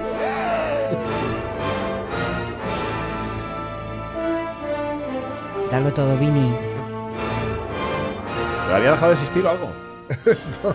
[5.70, 6.54] Dalo todo, Vini.
[8.64, 9.68] ¿Pero había dejado de existir o algo?
[10.26, 10.74] Esto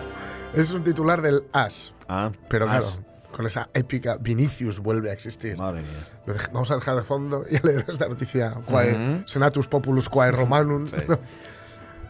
[0.54, 1.92] es un titular del As.
[2.08, 2.86] Ah, Pero claro,
[3.32, 5.56] con esa épica Vinicius vuelve a existir.
[5.56, 6.36] Madre mía.
[6.52, 8.54] Vamos a dejar de fondo y a leer esta noticia.
[8.66, 9.28] Quae Ujú.
[9.28, 10.86] Senatus Populus Quae Romanum.
[10.86, 10.96] Sí.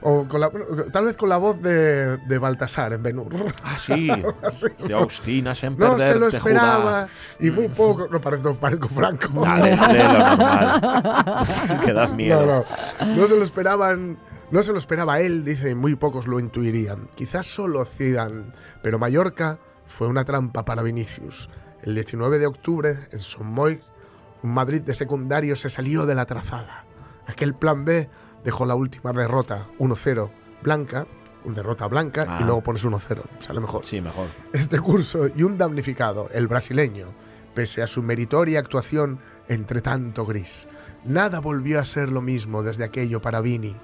[0.06, 0.50] O con la-
[0.92, 3.34] tal vez con la voz de, de Baltasar en Benur.
[3.62, 4.10] Ah, sí.
[4.86, 7.08] De Austina, sin No se lo esperaba.
[7.40, 8.06] Y muy poco.
[8.10, 9.28] No parece un Marco Franco.
[9.42, 11.46] Dale, dale, lo normal.
[11.86, 12.44] que das miedo.
[12.44, 12.64] No,
[13.06, 13.16] no.
[13.16, 14.18] No se lo esperaban.
[14.50, 17.08] No se lo esperaba él, dice, y muy pocos lo intuirían.
[17.14, 21.48] Quizás solo Zidane, pero Mallorca fue una trampa para Vinicius.
[21.82, 23.80] El 19 de octubre, en Sommoy,
[24.42, 26.84] un Madrid de secundario se salió de la trazada.
[27.26, 28.08] Aquel plan B
[28.44, 30.30] dejó la última derrota, 1-0,
[30.62, 31.07] blanca,
[31.44, 32.38] una derrota blanca, Ah.
[32.40, 34.26] y luego pones 1-0, sale mejor Sí, mejor.
[34.52, 37.09] este curso y un damnificado, el brasileño,
[37.54, 40.66] pese a su meritoria actuación entre tanto gris.
[41.04, 43.76] Nada volvió a ser lo mismo desde aquello para Vini,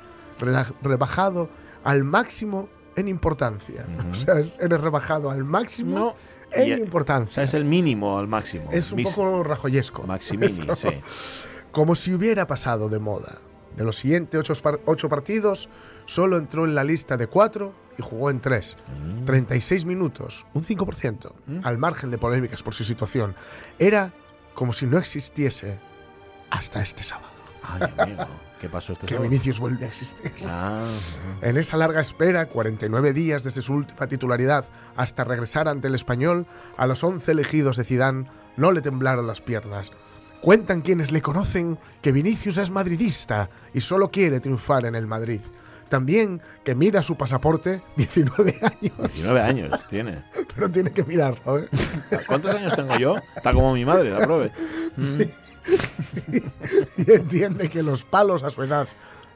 [0.83, 1.49] rebajado
[1.85, 3.87] al máximo en importancia.
[4.11, 6.15] O sea, es- eres rebajado al máximo No.
[6.53, 7.35] en Y- O importancia.
[7.35, 8.69] sea, es el mínimo al máximo.
[8.73, 10.03] Es un Mis- poco rajoyesco.
[10.05, 10.89] Maximini, sí.
[11.73, 13.37] Como si hubiera pasado de moda.
[13.77, 15.69] De los siguientes ocho, par- ocho partidos,
[16.07, 18.77] solo entró en la lista de cuatro y jugó en tres.
[19.05, 19.25] Mm.
[19.27, 23.35] 36 minutos, un 5%, al margen de polémicas por su situación.
[23.79, 24.13] Era
[24.55, 25.79] como si no existiese
[26.51, 27.29] hasta este sábado.
[27.63, 28.27] Ay, amigo.
[28.61, 29.31] ¿Qué pasó este que sábado?
[29.31, 30.33] Vinicius vuelve a existir.
[30.47, 30.85] Ah,
[31.41, 34.65] En esa larga espera, 49 días desde su última titularidad
[34.97, 39.41] hasta regresar ante el español, a los 11 elegidos de Zidane no le temblaron las
[39.41, 39.93] piernas.
[40.41, 45.41] Cuentan quienes le conocen que Vinicius es madridista y solo quiere triunfar en el Madrid.
[45.91, 50.23] También que mira su pasaporte 19 años, 19 años tiene.
[50.55, 51.59] pero tiene que mirarlo.
[51.59, 51.69] ¿eh?
[52.27, 53.17] ¿Cuántos años tengo yo?
[53.37, 54.53] Está como mi madre, la pruebe.
[56.97, 58.89] y entiende que los palos a su edad,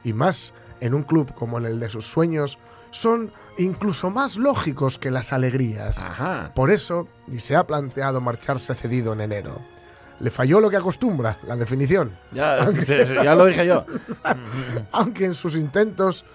[0.03, 2.57] y más en un club como en el de sus sueños,
[2.91, 6.01] son incluso más lógicos que las alegrías.
[6.01, 6.51] Ajá.
[6.55, 9.61] Por eso, ni se ha planteado marcharse cedido en enero.
[10.19, 12.17] Le falló lo que acostumbra, la definición.
[12.31, 12.69] Ya,
[13.23, 13.85] ya lo dije yo.
[14.91, 16.25] Aunque en sus intentos,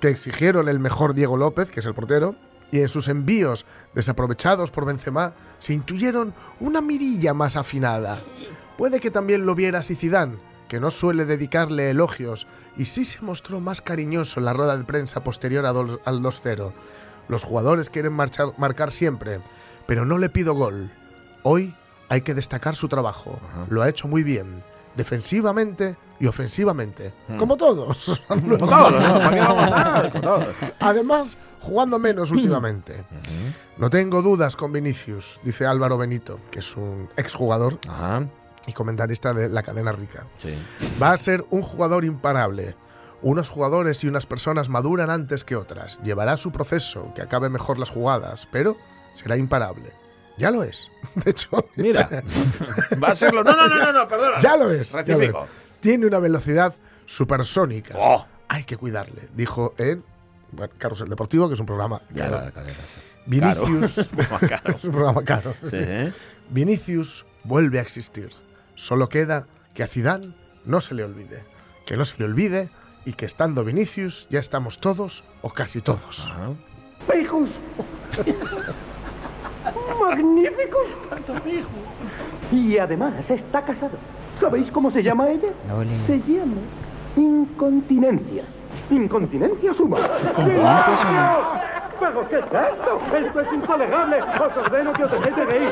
[0.00, 2.34] que exigieron el mejor Diego López, que es el portero,
[2.72, 8.20] y en sus envíos desaprovechados por Benzema, se intuyeron una mirilla más afinada.
[8.76, 10.36] Puede que también lo viera así Zidane,
[10.68, 12.46] que no suele dedicarle elogios,
[12.76, 16.72] y sí se mostró más cariñoso en la rueda de prensa posterior al 2-0.
[17.28, 19.40] Los jugadores quieren marchar- marcar siempre,
[19.86, 20.90] pero no le pido gol.
[21.42, 21.74] Hoy
[22.08, 23.38] hay que destacar su trabajo.
[23.50, 23.66] Ajá.
[23.68, 24.62] Lo ha hecho muy bien,
[24.96, 27.36] defensivamente y ofensivamente, Hmm.
[27.38, 28.20] como todos.
[28.28, 29.14] Con todo, ¿no?
[29.18, 30.12] ¿Para qué vamos a estar?
[30.12, 30.46] Con todo.
[30.80, 33.04] Además, jugando menos últimamente.
[33.76, 38.26] No tengo dudas con Vinicius, dice Álvaro Benito, que es un exjugador Ajá.
[38.66, 40.26] y comentarista de la cadena rica.
[40.38, 40.54] Sí.
[41.02, 42.76] Va a ser un jugador imparable.
[43.22, 45.98] Unos jugadores y unas personas maduran antes que otras.
[46.02, 48.76] Llevará su proceso, que acabe mejor las jugadas, pero
[49.14, 49.90] será imparable.
[50.38, 50.90] Ya lo es.
[51.14, 52.08] De hecho, Mira.
[53.02, 53.42] Va a serlo.
[53.42, 54.38] No, no, no, no, no perdona.
[54.38, 54.90] ya lo es.
[54.92, 55.06] ya lo es.
[55.06, 55.46] Rectifico.
[55.80, 56.74] Tiene una velocidad
[57.06, 57.94] supersónica.
[57.96, 58.26] Oh.
[58.48, 60.04] Hay que cuidarle, dijo en
[60.52, 62.36] bueno, Carrusel Deportivo, que es un programa Ya caro.
[62.36, 63.00] la de cadena, sí.
[63.26, 64.08] Vinicius.
[64.48, 64.76] Caro.
[64.76, 65.54] Es un programa caro.
[65.60, 66.12] Sí, ¿eh?
[66.50, 68.30] Vinicius vuelve a existir.
[68.76, 70.32] Solo queda que a Zidane
[70.64, 71.42] no se le olvide.
[71.86, 72.70] Que no se le olvide
[73.04, 76.24] y que estando Vinicius ya estamos todos o casi todos.
[76.30, 76.50] Ajá.
[79.74, 80.00] ¡Pijos!
[80.00, 80.86] ¡Magníficos!
[82.52, 83.98] Y además está casado.
[84.38, 85.48] ¿Sabéis cómo se llama ella?
[85.74, 86.06] Ole.
[86.06, 86.60] Se llama
[87.16, 88.44] incontinencia.
[88.90, 89.98] Incontinencia suma.
[89.98, 91.62] Incontinencia suma.
[91.98, 93.16] ¿Pero qué es esto?
[93.16, 94.20] Esto es intolerable.
[94.20, 95.68] Os ordeno que os dejéis de reír.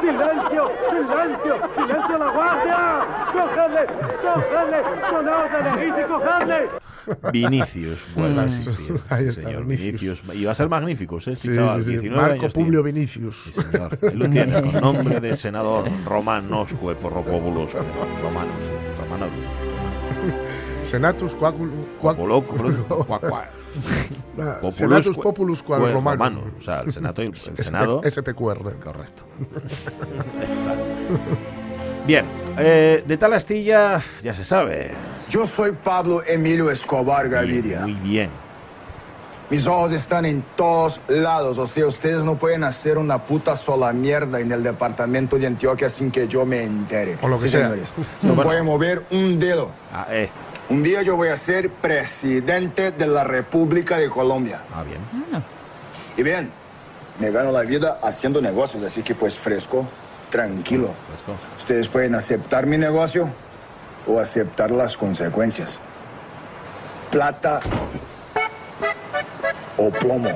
[0.00, 0.70] ¡Silencio!
[0.90, 1.56] ¡Silencio!
[1.76, 3.06] ¡Silencio a la guardia!
[3.32, 3.86] ¡Cogedle!
[4.22, 4.82] ¡Cogedle!
[5.10, 6.83] ¡Con orden, y cogedle!
[7.32, 9.00] Vinicius vuelve a existir.
[9.08, 9.64] Ahí Sí, está, señor.
[9.66, 10.22] Vinicius.
[10.34, 11.36] Y va a ser Magníficos, ¿eh?
[11.36, 11.92] Sí, chaval, sí, sí.
[11.98, 12.98] 19 Marco años Publio tiene.
[13.00, 13.52] Vinicius.
[13.54, 13.98] Señor.
[14.02, 17.72] Ahí lo tienes, con nombre de senador Romanosque Porropobulos.
[17.72, 18.54] Romanos.
[19.00, 19.30] Romanos.
[20.84, 21.54] Senatus cuac.
[21.56, 23.44] Ah,
[24.60, 26.24] Populus, Senatus Populus Qual cue- Romano.
[26.40, 26.44] romano.
[26.58, 28.00] O sea, el Senado y el, Senado.
[28.04, 28.78] SPQR.
[28.78, 29.24] Correcto.
[30.40, 30.74] Ahí está.
[32.06, 32.24] Bien,
[32.58, 34.90] eh, de tal astilla ya se sabe.
[35.28, 37.80] Yo soy Pablo Emilio Escobar Gaviria.
[37.80, 38.30] Muy bien.
[39.50, 41.58] Mis ojos están en todos lados.
[41.58, 45.88] O sea, ustedes no pueden hacer una puta sola mierda en el departamento de Antioquia
[45.88, 47.18] sin que yo me entere.
[47.22, 47.68] O lo que sí, sea.
[47.68, 47.92] señores.
[48.22, 49.70] No pueden mover un dedo.
[49.92, 50.30] Ah, eh.
[50.70, 54.62] Un día yo voy a ser presidente de la República de Colombia.
[54.74, 54.98] Ah, bien.
[56.16, 56.50] Y bien,
[57.20, 59.86] me gano la vida haciendo negocios, así que pues fresco,
[60.30, 60.90] tranquilo.
[61.06, 61.38] Fresco.
[61.58, 63.28] Ustedes pueden aceptar mi negocio
[64.06, 65.78] o aceptar las consecuencias.
[67.10, 67.60] Plata
[69.76, 70.30] o plomo.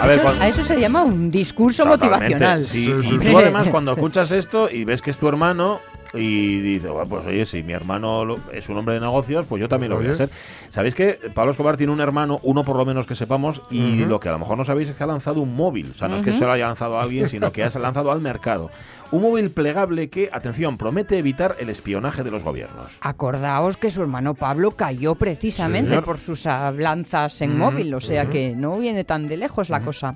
[0.00, 2.64] A ver, Eso- cuando- a eso se llama un discurso Totalmente, motivacional.
[2.64, 5.80] Sí, Sí, sí, tú además cuando escuchas esto y ves que es tu hermano
[6.16, 9.68] y "Bueno, pues oye, si mi hermano lo- es un hombre de negocios, pues yo
[9.68, 10.30] también lo voy a ser.
[10.68, 14.20] ¿Sabéis que Pablo Escobar tiene un hermano, uno por lo menos que sepamos, y lo
[14.20, 15.92] que a lo mejor no sabéis es que ha lanzado un móvil?
[15.94, 18.10] O sea, no es que se lo haya lanzado a alguien, sino que ha lanzado
[18.12, 18.70] al mercado.
[19.12, 22.96] Un móvil plegable que, atención, promete evitar el espionaje de los gobiernos.
[23.00, 28.54] Acordaos que su hermano Pablo cayó precisamente por sus hablanzas en móvil, o sea que
[28.56, 30.14] no viene tan de lejos la cosa.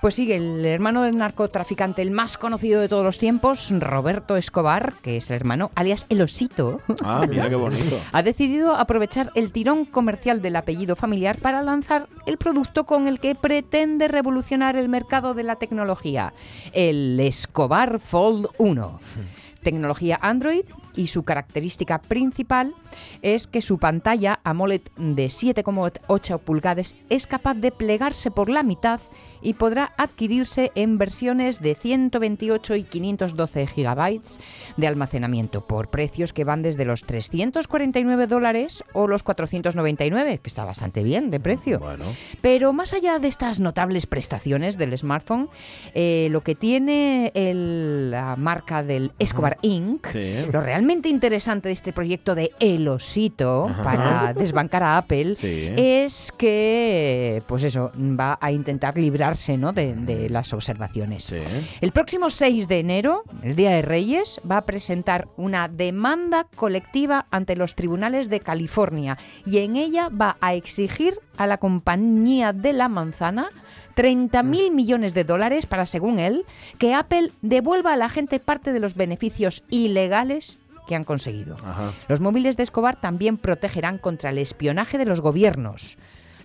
[0.00, 4.94] Pues sigue el hermano del narcotraficante, el más conocido de todos los tiempos, Roberto Escobar,
[5.02, 6.80] que es el hermano, alias El Osito.
[7.02, 7.98] Ah, mira qué bonito.
[8.12, 13.18] Ha decidido aprovechar el tirón comercial del apellido familiar para lanzar el producto con el
[13.18, 16.32] que pretende revolucionar el mercado de la tecnología,
[16.72, 19.00] el Escobar Fold 1.
[19.62, 22.74] Tecnología Android y su característica principal
[23.22, 29.00] es que su pantalla AMOLED de 7,8 pulgadas es capaz de plegarse por la mitad
[29.42, 34.38] y podrá adquirirse en versiones de 128 y 512 gigabytes
[34.76, 40.64] de almacenamiento por precios que van desde los 349 dólares o los 499, que está
[40.64, 41.78] bastante bien de precio.
[41.78, 42.04] Bueno,
[42.40, 45.48] Pero más allá de estas notables prestaciones del smartphone,
[45.94, 50.34] eh, lo que tiene el- la marca del Escobar Inc., sí.
[50.52, 55.70] lo realmente interesante de este proyecto de El Osito para desbancar a Apple Sí.
[55.76, 58.94] es que, pues eso, va a intentar
[59.36, 61.24] de, de las observaciones.
[61.24, 61.36] Sí.
[61.80, 67.26] El próximo 6 de enero, el Día de Reyes, va a presentar una demanda colectiva
[67.30, 72.72] ante los tribunales de California y en ella va a exigir a la compañía de
[72.72, 73.50] la manzana
[73.94, 76.44] 30 mil millones de dólares para, según él,
[76.78, 81.56] que Apple devuelva a la gente parte de los beneficios ilegales que han conseguido.
[81.64, 81.92] Ajá.
[82.08, 85.98] Los móviles de Escobar también protegerán contra el espionaje de los gobiernos.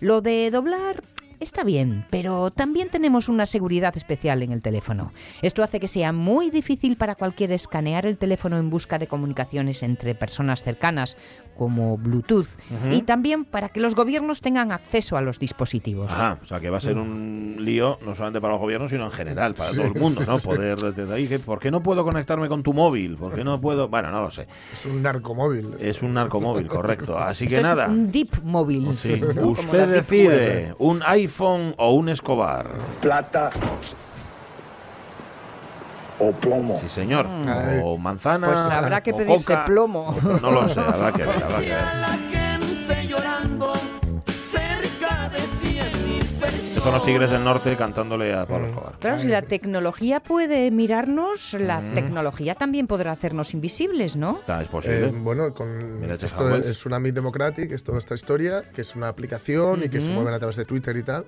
[0.04, 1.02] Lo de doblar
[1.40, 5.14] está bien, pero también tenemos una seguridad especial en el teléfono.
[5.42, 9.82] Esto hace que sea muy difícil para cualquiera escanear el teléfono en busca de comunicaciones
[9.82, 11.16] entre personas cercanas,
[11.58, 12.48] como Bluetooth,
[12.92, 16.12] y también para que los gobiernos tengan acceso a los dispositivos.
[16.12, 19.06] Ajá, o sea que va a ser un lío no solamente para los gobiernos, sino
[19.06, 20.38] en general, para todo el mundo, ¿no?
[20.40, 23.16] Poder desde ahí, que, ¿por qué no puedo conectarme con tu móvil?
[23.18, 23.88] ¿Por qué no puedo?
[23.88, 24.48] Bueno, no lo sé.
[24.72, 25.76] Es un narcomóvil.
[25.80, 27.18] Es un narcomóvil, correcto.
[27.18, 27.88] Así que Esto es nada.
[27.88, 28.94] un deep móvil.
[28.94, 29.14] Sí,
[29.44, 32.78] usted decide, un iPhone o un Escobar.
[33.02, 33.52] Plata
[36.30, 36.78] o plomo.
[36.78, 37.28] Sí, señor.
[37.28, 37.82] Ay.
[37.84, 38.48] O manzana.
[38.48, 39.66] Pues habrá que o pedirse coca.
[39.66, 40.16] plomo.
[40.42, 42.94] No lo sé, habrá que ver, habrá que ver.
[46.84, 48.96] Son los Tigres del Norte cantándole a Pablo Escobar.
[49.00, 51.94] Claro, si la tecnología puede mirarnos, la Mm.
[51.94, 54.42] tecnología también podrá hacernos invisibles, ¿no?
[54.60, 55.08] Es posible.
[55.08, 59.08] Eh, bueno, con Mira, esto es Tsunami Democratic, es toda esta historia, que es una
[59.08, 61.24] aplicación y que se mueven a través de Twitter y tal.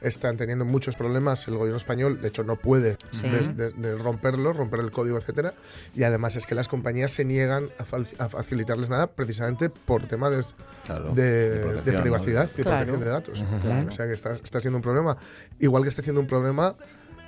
[0.00, 3.28] Están teniendo muchos problemas el gobierno español, de hecho no puede Sí.
[3.28, 5.52] des- de, de romperlo, romper el código, etcétera.
[5.94, 10.42] Y además es que las compañías se niegan a, facilitarles nada precisamente por tema de,
[10.84, 12.00] Claro, de, de de protección, ¿no?
[12.02, 12.70] privacidad y Claro.
[12.86, 13.44] protección de datos.
[13.88, 15.16] O sea que está, está siendo un problema.
[15.58, 16.74] Igual que está siendo un problema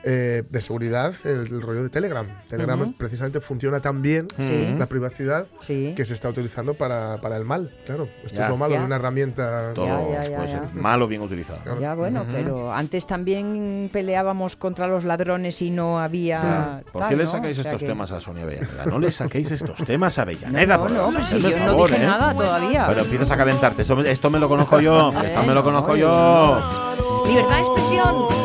[0.04, 2.26] eh, de seguridad el, el rollo de Telegram.
[2.48, 4.74] Telegram precisamente funciona tan bien Sí.
[4.78, 5.92] la privacidad Sí.
[5.96, 7.70] que se está utilizando para, para el mal.
[7.86, 8.44] Claro, esto Ya.
[8.44, 8.80] es lo malo Ya.
[8.80, 9.72] de una herramienta.
[9.74, 10.58] Todo Ya, ya, ya, puede ya.
[10.68, 11.78] ser malo o bien utilizado.
[11.80, 16.82] Ya bueno, pero antes también peleábamos contra los ladrones y no había.
[16.92, 17.30] ¿Por tal, qué le ¿no?
[17.30, 18.86] sacáis O sea estos que- temas a Sonia Avellaneda?
[18.86, 22.06] No le saquéis estos temas a Avellaneda, No, no, pues si yo no dije ¿eh?
[22.06, 22.86] nada todavía.
[22.88, 23.82] Pero empiezas a calentarte.
[23.82, 25.10] Esto, esto me lo conozco yo.
[25.24, 26.58] Esto me lo conozco yo.
[27.28, 28.41] Libertad de expresión.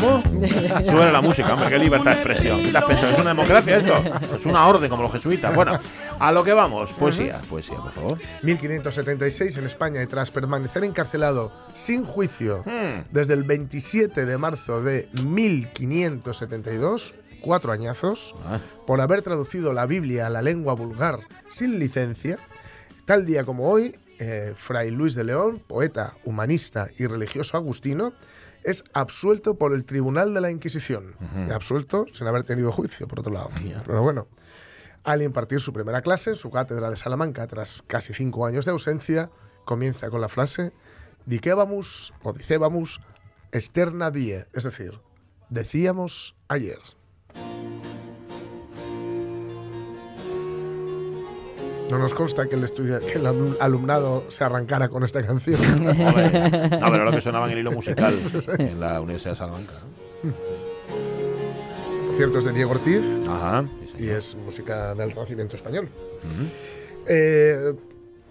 [0.00, 0.22] ¿Cómo?
[0.22, 2.62] Sube la música, hombre, qué libertad de expresión.
[2.62, 3.12] ¿Qué te has pensado?
[3.12, 4.02] ¿Es una democracia esto?
[4.36, 5.54] Es una orden como los jesuitas.
[5.54, 5.78] Bueno,
[6.18, 6.92] a lo que vamos.
[6.94, 8.18] Poesía, poesía, por favor.
[8.42, 13.04] 1576 en España y tras permanecer encarcelado sin juicio Hmm.
[13.10, 20.26] desde el 27 de marzo de 1572, cuatro añazos, Ah, por haber traducido la Biblia
[20.26, 21.18] a la lengua vulgar
[21.50, 22.38] sin licencia,
[23.04, 28.12] tal día como hoy, eh, Fray Luis de León, poeta, humanista y religioso agustino,
[28.64, 31.14] es absuelto por el Tribunal de la Inquisición.
[31.52, 33.50] Absuelto sin haber tenido juicio, por otro lado.
[33.86, 34.28] Pero bueno,
[35.04, 38.70] al impartir su primera clase en su cátedra de Salamanca tras casi cinco años de
[38.70, 39.30] ausencia,
[39.64, 40.72] comienza con la frase
[41.26, 43.00] Dicébamus o dicébamus
[43.52, 45.00] externa die, es decir,
[45.50, 46.78] decíamos ayer.
[51.92, 55.60] No nos consta que el, estudia- que el alum- alumnado se arrancara con esta canción.
[55.84, 58.18] no, pero lo que sonaba en el hilo musical
[58.58, 59.74] en la Universidad de Salamanca.
[62.16, 63.64] cierto, es de Diego Ortiz Ajá.
[63.96, 65.88] sí, y es música del Renacimiento español.
[67.06, 67.74] Eh,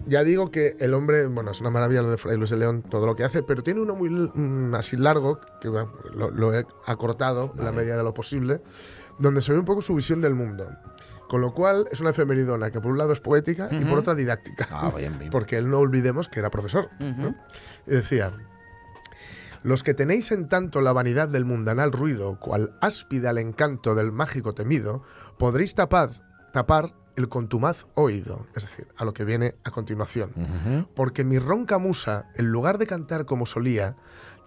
[0.08, 2.84] ya digo que el hombre, bueno, es una maravilla lo de Fray Luis de León,
[2.89, 6.54] todo lo que hace, pero tiene uno muy mm, así largo, que bueno, lo, lo
[6.58, 8.62] he acortado en la medida de lo posible,
[9.19, 10.67] donde se ve un poco su visión del mundo.
[11.32, 14.15] Con lo cual es una efemeridona que por un lado es poética y por otra
[14.15, 14.67] didáctica.
[14.70, 15.32] Ah, bien, bien.
[15.32, 16.89] Porque él no olvidemos que era profesor.
[17.00, 17.36] ¿no?
[17.88, 18.34] Y decía,
[19.63, 24.12] los que tenéis en tanto la vanidad del mundanal ruido, cual áspida al encanto del
[24.12, 25.04] mágico temido,
[25.38, 30.89] podréis tapar, tapar el contumaz oído, es decir, a lo que viene a continuación.
[30.98, 33.96] Porque mi ronca musa, en lugar de cantar como solía,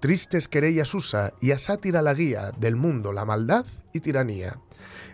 [0.00, 4.58] tristes querellas usa y a sátira la guía del mundo la maldad y tiranía.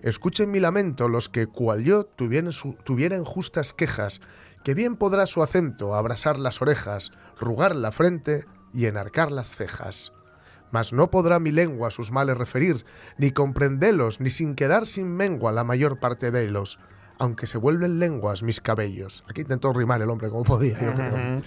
[0.03, 4.21] Escuchen mi lamento los que, cual yo, tuvieren, su- tuvieren justas quejas,
[4.65, 10.13] que bien podrá su acento abrasar las orejas, rugar la frente y enarcar las cejas.
[10.71, 12.85] Mas no podrá mi lengua sus males referir,
[13.19, 16.79] ni comprendelos, ni sin quedar sin mengua la mayor parte de ellos,
[17.19, 19.25] aunque se vuelven lenguas mis cabellos.
[19.29, 21.43] Aquí intentó rimar el hombre como podía, yo creo.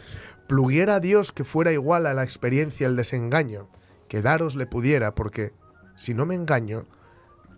[0.47, 3.69] Pluguiera a Dios que fuera igual a la experiencia el desengaño,
[4.09, 5.53] que daros le pudiera, porque,
[5.95, 6.85] si no me engaño,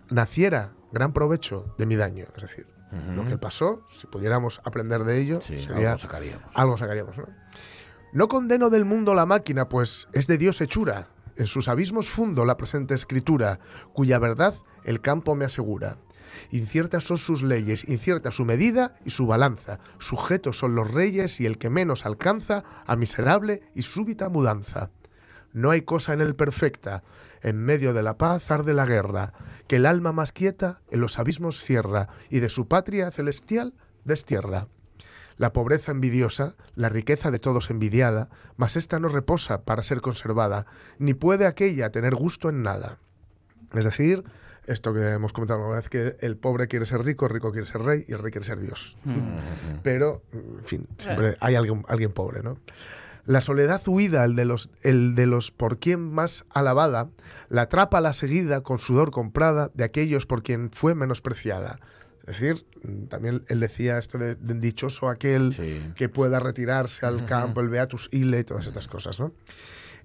[0.10, 2.26] naciera gran provecho de mi daño.
[2.36, 2.68] Es decir,
[3.14, 6.46] lo que pasó, si pudiéramos aprender de ello, Sí, sería algo sacaríamos.
[6.54, 7.26] algo sacaríamos, ¿no?
[8.14, 11.08] No condeno del mundo la máquina, pues es de Dios hechura.
[11.36, 13.60] En sus abismos fundo la presente escritura,
[13.92, 14.54] cuya verdad
[14.86, 15.98] el campo me asegura.
[16.52, 19.80] Inciertas son sus leyes, incierta su medida y su balanza.
[20.00, 24.92] Sujetos son los reyes y el que menos alcanza a miserable y súbita mudanza.
[25.52, 27.04] No hay cosa en él perfecta,
[27.46, 29.32] en medio de la paz arde la guerra,
[29.68, 34.68] que el alma más quieta en los abismos cierra y de su patria celestial destierra.
[35.38, 40.66] La pobreza envidiosa, la riqueza de todos envidiada, mas esta no reposa para ser conservada,
[40.98, 42.98] ni puede aquella tener gusto en nada.
[43.76, 44.24] Es decir,
[44.66, 47.68] esto que hemos comentado alguna vez, que el pobre quiere ser rico, el rico quiere
[47.68, 48.98] ser rey y el rey quiere ser Dios.
[49.84, 52.58] Pero, en fin, siempre hay alguien, alguien pobre, ¿no?
[53.26, 57.10] La soledad huida, el de los, el de los por quien más alabada,
[57.50, 61.80] la atrapa la seguida con sudor comprada de aquellos por quien fue menospreciada.
[62.28, 62.66] Es decir,
[63.10, 65.92] también él decía esto de, de dichoso aquel Sí.
[65.96, 69.32] que pueda retirarse al campo, el Beatus Ile y todas estas cosas, ¿no?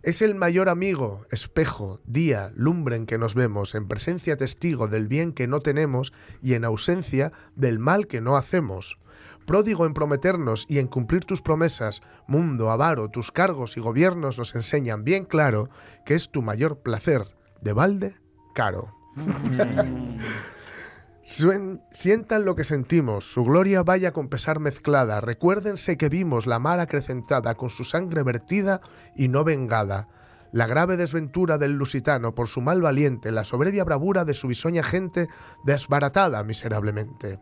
[0.02, 5.08] Es el mayor amigo, espejo, día, lumbre en que nos vemos, en presencia testigo del
[5.08, 8.96] bien que no tenemos y en ausencia del mal que no hacemos.
[9.50, 14.54] Pródigo en prometernos y en cumplir tus promesas, mundo, avaro, tus cargos y gobiernos nos
[14.54, 15.70] enseñan bien claro
[16.06, 18.14] que es tu mayor placer, de balde,
[18.54, 18.94] caro.
[21.24, 26.60] Suen- sientan lo que sentimos, su gloria vaya con pesar mezclada, recuérdense que vimos la
[26.60, 28.80] mar acrecentada con su sangre vertida
[29.16, 30.06] y no vengada,
[30.52, 34.84] la grave desventura del lusitano por su mal valiente, la soberbia bravura de su bisoña
[34.84, 35.26] gente
[35.64, 37.40] desbaratada miserablemente.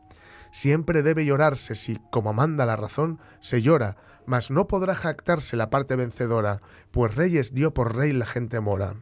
[0.50, 3.96] Siempre debe llorarse si, como manda la razón, se llora,
[4.26, 8.96] mas no podrá jactarse la parte vencedora, pues reyes dio por rey la gente mora.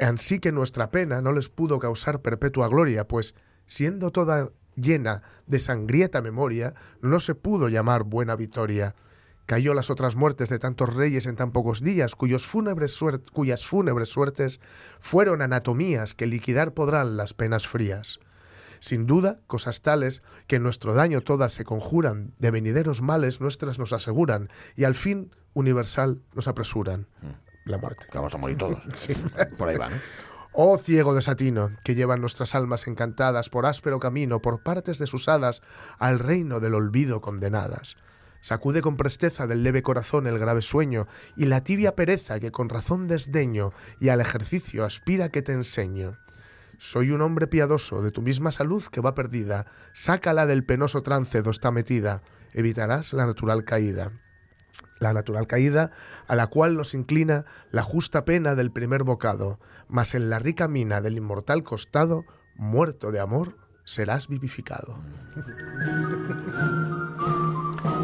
[0.00, 3.34] Ansí que nuestra pena no les pudo causar perpetua gloria, pues,
[3.66, 8.94] siendo toda llena de sangrieta memoria, no se pudo llamar buena victoria.
[9.46, 12.98] Cayó las otras muertes de tantos reyes en tan pocos días, cuyos fúnebres
[13.32, 14.60] cuyas fúnebres suertes
[15.00, 18.18] fueron anatomías que liquidar podrán las penas frías.
[18.82, 23.78] Sin duda, cosas tales que en nuestro daño todas se conjuran, de venideros males nuestras
[23.78, 27.06] nos aseguran, y al fin universal nos apresuran.
[27.64, 28.06] La muerte.
[28.10, 28.80] Que vamos a morir todos.
[29.56, 29.96] Por ahí va, ¿no?
[30.52, 35.62] Oh ciego desatino, que llevan nuestras almas encantadas por áspero camino, por partes desusadas,
[36.00, 37.96] al reino del olvido condenadas.
[38.40, 41.06] Sacude con presteza del leve corazón el grave sueño
[41.36, 46.18] y la tibia pereza que con razón desdeño y al ejercicio aspira que te enseño.
[46.84, 49.66] Soy un hombre piadoso de tu misma salud que va perdida.
[49.92, 52.22] Sácala del penoso trance do está metida.
[52.54, 54.10] Evitarás la natural caída
[54.98, 55.92] la natural caída,
[56.26, 60.66] a la cual nos inclina la justa pena del primer bocado, mas en la rica
[60.66, 62.24] mina del inmortal costado,
[62.54, 64.96] muerto de amor, serás vivificado.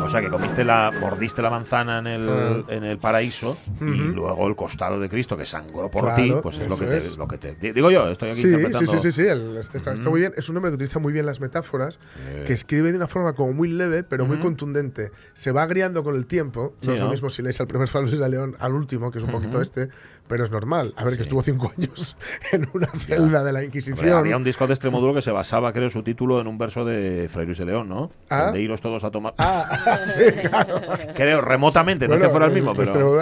[0.03, 4.47] O sea, que comiste la, mordiste la manzana en el, en el paraíso y luego
[4.49, 7.17] el costado de Cristo que sangró por Claro, ti, pues es lo que, te, es.
[7.17, 7.73] lo que te...
[7.73, 8.91] Digo yo, estoy aquí Sí, interpretando...
[8.93, 10.33] sí, sí, sí, el- este está, está muy bien.
[10.37, 11.99] Es un hombre que utiliza muy bien las metáforas,
[12.47, 15.11] que escribe de una forma como muy leve, pero muy contundente.
[15.35, 16.75] Se va agriando con el tiempo.
[16.81, 19.11] Sí, no es lo mismo si leéis al primer Fran Luis de León al último,
[19.11, 19.89] que es un poquito este,
[20.29, 20.93] pero es normal.
[20.97, 22.17] A ver, que estuvo cinco años
[22.53, 23.99] en una celda de la Inquisición.
[23.99, 26.85] Hombre, había un disco de Extremoduro que se basaba, creo, su título en un verso
[26.85, 28.11] de Fray Luis de León, ¿no?
[28.31, 28.51] Ah.
[28.53, 29.35] De iros todos a tomar...
[29.39, 30.81] Ah, sí, claro.
[31.15, 33.21] Creo, remotamente, no es que fuera el mismo, pero...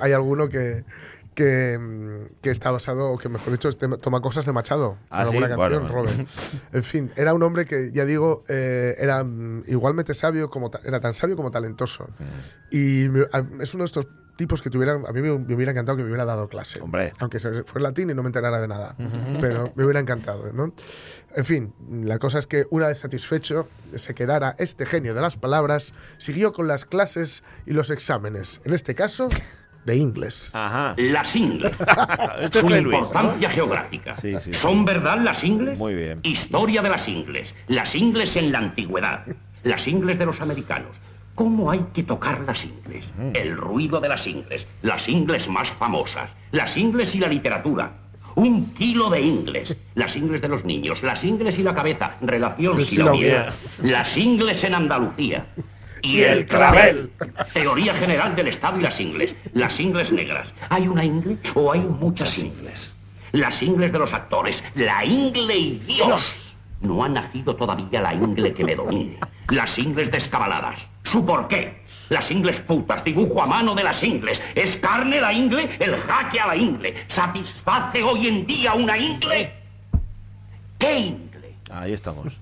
[0.00, 0.84] hay alguno que,
[1.36, 3.70] que, mm, que está basado, o que mejor dicho,
[4.00, 4.96] toma cosas de Machado.
[5.10, 5.36] Ah, en ¿sí?
[5.36, 5.94] alguna canción, Bueno.
[5.94, 6.28] Robert.
[6.72, 10.98] En fin, era un hombre que, ya digo, eh, era mm, igualmente sabio, como era
[10.98, 12.08] tan sabio como talentoso.
[12.72, 14.06] Y me- a- es uno de estos
[14.36, 16.80] tipos que tuvieran, a mí me, me hubiera encantado que me hubiera dado clase.
[16.80, 17.12] Hombre.
[17.20, 18.96] Aunque fuera latín y no me enterara de nada.
[19.40, 20.74] Pero me hubiera encantado, ¿no?
[21.34, 21.74] En fin,
[22.04, 26.52] la cosa es que una vez satisfecho se quedara este genio de las palabras, siguió
[26.54, 28.62] con las clases y los exámenes.
[28.64, 29.28] En este caso,
[29.86, 30.50] de inglés.
[30.52, 30.94] Ajá.
[30.98, 31.72] Las ingles.
[32.40, 34.14] Este es Su Luis, importancia geográfica.
[34.16, 34.54] Sí, sí, sí.
[34.54, 35.78] ¿Son verdad las ingles?
[35.78, 36.20] Muy bien.
[36.24, 37.54] Historia de las ingles.
[37.68, 39.24] Las ingles en la antigüedad.
[39.62, 40.90] Las ingles de los americanos.
[41.36, 43.06] ¿Cómo hay que tocar las ingles?
[43.16, 43.30] Mm.
[43.34, 44.66] El ruido de las ingles.
[44.82, 46.30] Las ingles más famosas.
[46.50, 47.92] Las ingles y la literatura.
[48.34, 49.76] Un kilo de ingles.
[49.94, 51.02] Las ingles de los niños.
[51.02, 52.16] Las ingles y la cabeza.
[52.20, 53.52] Relación Sí, si la la hubiera.
[53.82, 55.46] Las ingles en Andalucía.
[56.02, 57.10] Y el clavel.
[57.52, 59.34] Teoría general del Estado y las ingles.
[59.54, 60.52] Las ingles negras.
[60.68, 62.94] ¿Hay una ingle o hay muchas ingles?
[63.32, 64.62] Las ingles de los actores.
[64.74, 66.54] La ingle y Dios.
[66.80, 69.18] No ha nacido todavía la ingle que me domine.
[69.48, 70.88] Las ingles descabaladas.
[71.04, 71.84] ¿Su por qué?
[72.08, 74.40] Las ingles putas, dibujo a mano de las ingles.
[74.54, 75.76] ¿Es carne la ingle?
[75.80, 76.94] El jaque a la ingle.
[77.08, 79.52] ¿Satisface hoy en día una ingle?
[80.78, 81.54] ¿Qué ingle?
[81.70, 82.38] Ahí estamos.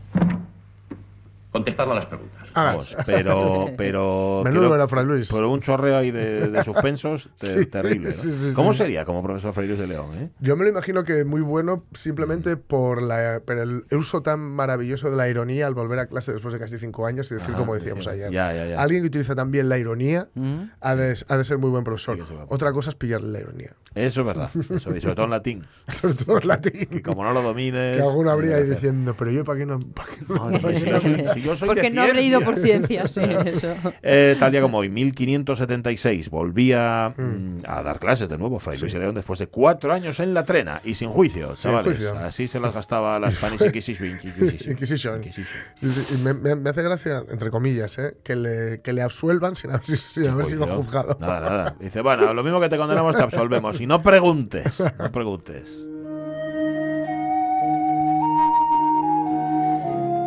[1.50, 2.43] Contestad a las preguntas.
[2.55, 2.64] Ah.
[2.64, 5.28] Vamos, pero, pero, Menudo creo- era Fray Luis.
[5.32, 8.11] pero un chorreo ahí de, de suspensos te- Sí, terrible.
[8.11, 8.14] ¿no?
[8.14, 8.78] sí, sí, ¿Cómo sí.
[8.78, 10.07] sería como profesor Fray Luis de León?
[10.16, 10.28] eh?
[10.40, 15.11] Yo me lo imagino que muy bueno simplemente por la, por el uso tan maravilloso
[15.11, 17.74] de la ironía al volver a clase después de casi cinco años y decir como
[17.74, 18.32] decíamos decía- ayer.
[18.32, 18.80] ya, ya, ya.
[18.82, 20.70] Alguien que utiliza también la ironía Mm.
[20.80, 22.18] ha, de, ha de ser muy buen profesor.
[22.48, 23.72] Otra cosa es pillarle la ironía.
[23.95, 24.51] Eso es verdad.
[24.74, 25.64] Eso, y sobre todo en latín.
[25.88, 26.86] Sobre todo en latín.
[26.86, 27.97] Que como no lo domines.
[27.97, 29.78] Que alguno habría ahí diciendo, pero yo para qué no...
[29.80, 30.34] ¿Para qué no?
[30.34, 33.12] Madre mía, si yo soy- si yo soy de Porque no habré ido por ciencias.
[33.12, 33.74] ciencias, sí, eso.
[34.03, 38.92] Eh, tal día como hoy, 1576, volvía mm, a dar clases de nuevo Fray Luis
[38.92, 41.97] de León después de cuatro años en la trena y sin juicio, Sin chavales.
[41.97, 42.18] juicio.
[42.18, 44.09] Así se las gastaba la Spanish Inquisition.
[44.11, 44.70] Inquisition.
[44.72, 45.16] Inquisition.
[45.18, 45.57] Inquisition.
[45.76, 48.16] Sí, sí, y me, me- me hace gracia, entre comillas, ¿eh?
[48.24, 51.16] que, le, que le absuelvan sin haber, sin haber sido juzgado.
[51.20, 51.76] Nada, nada.
[51.78, 53.76] Dice, bueno, lo mismo que te condenamos te absolvemos.
[53.87, 55.87] No preguntes, no preguntes.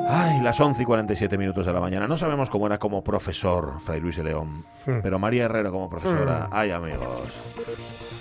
[0.10, 2.08] Ay, las 11 y 47 minutos de la mañana.
[2.08, 4.99] No sabemos cómo era como profesor Fray Luis de León, Hmm.
[5.03, 6.47] pero María Herrero como profesora.
[6.51, 6.99] Ay, amigos.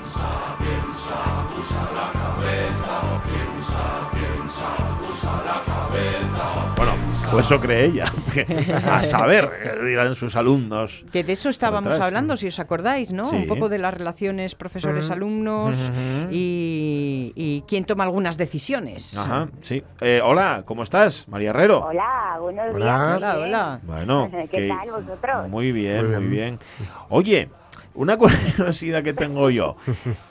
[7.30, 8.12] pues eso cree ella.
[8.90, 11.04] A saber, eh, dirán sus alumnos.
[11.12, 12.06] Que de eso estábamos Otras.
[12.06, 13.24] hablando, si os acordáis, ¿no?
[13.26, 13.36] Sí.
[13.36, 15.90] Un poco de las relaciones profesores-alumnos
[16.30, 19.16] y, y quién toma algunas decisiones.
[19.16, 19.82] Ajá, sí.
[20.00, 21.80] Eh, hola, ¿cómo estás, María Herrero?
[21.84, 23.16] Hola, buenos Hola.
[23.18, 23.34] días.
[23.34, 23.80] Hola, hola.
[23.82, 25.48] Bueno, ¿Qué que- tal vosotros?
[25.48, 26.58] Muy bien, Muy muy bien.
[27.08, 27.48] Oye,
[27.94, 29.76] una curiosidad que tengo yo.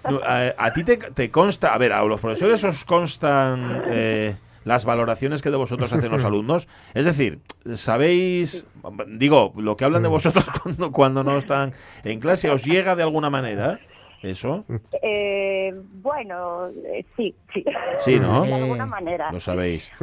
[0.09, 4.35] No, A, a ti te, te consta, a ver, a los profesores os constan eh,
[4.65, 6.67] las valoraciones que de vosotros hacen los alumnos.
[6.93, 7.39] Es decir,
[7.75, 8.65] ¿sabéis,
[9.07, 11.71] digo, lo que hablan de vosotros cuando, cuando no están
[12.03, 13.79] en clase, os llega de alguna manera?
[14.23, 14.65] ¿Eso?
[15.03, 17.63] Eh, bueno, eh, sí, sí.
[17.99, 18.41] Sí, ¿no?
[18.43, 19.31] De alguna manera.
[19.31, 19.91] Lo sabéis.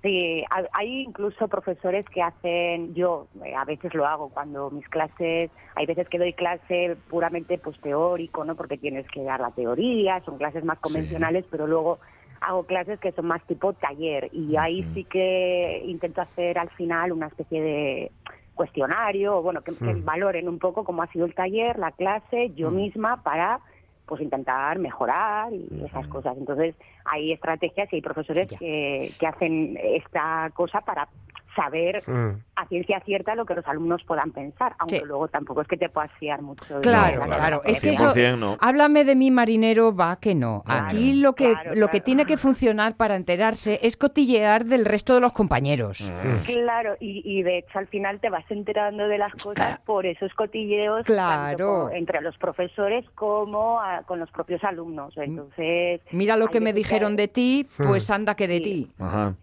[0.00, 4.88] Sí, ha- hay incluso profesores que hacen, yo eh, a veces lo hago cuando mis
[4.88, 8.54] clases, hay veces que doy clase puramente pues teórico, ¿no?
[8.54, 11.98] Porque tienes que dar la teoría, son clases más convencionales, pero luego
[12.40, 17.12] hago clases que son más tipo taller y ahí sí que intento hacer al final
[17.12, 18.12] una especie de
[18.54, 22.50] cuestionario, o bueno, que, que valoren un poco cómo ha sido el taller, la clase,
[22.54, 23.60] yo misma para
[24.04, 26.36] pues intentar mejorar y esas cosas.
[26.36, 26.74] Entonces,
[27.04, 31.08] hay estrategias y hay profesores que, que hacen esta cosa para
[31.56, 32.40] saber Mm.
[32.56, 35.04] a ciencia cierta lo que los alumnos puedan pensar, aunque Sí.
[35.04, 36.76] luego tampoco es que te puedas fiar mucho.
[36.76, 37.40] de Claro, la claro.
[37.40, 38.56] claro, Es que eso, 100% no.
[38.60, 40.62] háblame de mi marinero, va que no.
[40.66, 45.14] Aquí lo que claro, lo que tiene que funcionar para enterarse es cotillear del resto
[45.14, 46.12] de los compañeros.
[46.46, 50.32] Claro, y, y de hecho al final te vas enterando de las cosas por esos
[50.34, 51.90] cotilleos Claro.
[51.90, 55.16] entre los profesores como a- con los propios alumnos.
[55.16, 58.62] Entonces, Mira lo que me dijeron de ti, pues anda que de Sí.
[58.64, 58.90] ti.
[58.98, 59.34] Ajá.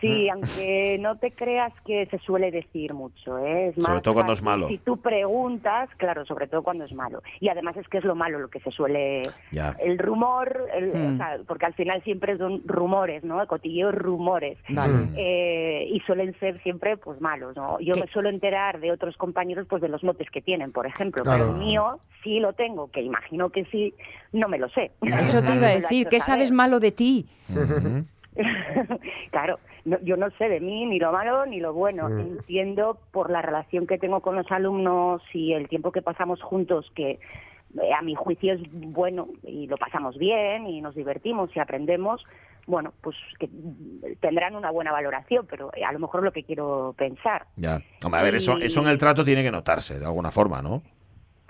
[0.00, 3.68] Sí, aunque no te creas que se suele decir mucho, ¿eh?
[3.68, 4.68] Es Sobre más todo cuando es malo.
[4.68, 7.20] Si tú preguntas, claro, sobre todo cuando es malo.
[7.40, 9.22] Y además es que es lo malo lo que se suele...
[9.50, 9.74] Ya.
[9.80, 13.44] El rumor, el- o sea, porque al final siempre son rumores, ¿no?
[13.48, 14.56] Cotilleos rumores.
[14.68, 15.08] Vale.
[15.16, 17.80] Eh, y suelen ser siempre pues malos, ¿no?
[17.80, 18.02] Yo ¿Qué?
[18.02, 21.44] me suelo enterar de otros compañeros pues de los motes que tienen, por ejemplo, Claro.
[21.46, 23.92] pero el mío sí lo tengo, que imagino que sí,
[24.32, 24.92] no me lo sé.
[25.02, 26.46] Eso te iba a decir, ¿qué saber.
[26.46, 27.26] sabes malo de ti?
[29.30, 29.58] Claro,
[29.88, 32.08] no- yo no sé de mí ni lo malo ni lo bueno.
[32.08, 32.20] Mm.
[32.20, 36.90] Entiendo por la relación que tengo con los alumnos y el tiempo que pasamos juntos
[36.94, 37.12] que
[37.82, 42.24] eh, a mi juicio es bueno y lo pasamos bien y nos divertimos y aprendemos.
[42.66, 43.48] Bueno, pues que
[44.20, 47.46] tendrán una buena valoración, pero eh, a lo mejor lo que quiero pensar.
[47.56, 47.80] Ya.
[48.04, 50.82] Hombre, a ver, eso, eso en el trato tiene que notarse de alguna forma, ¿no?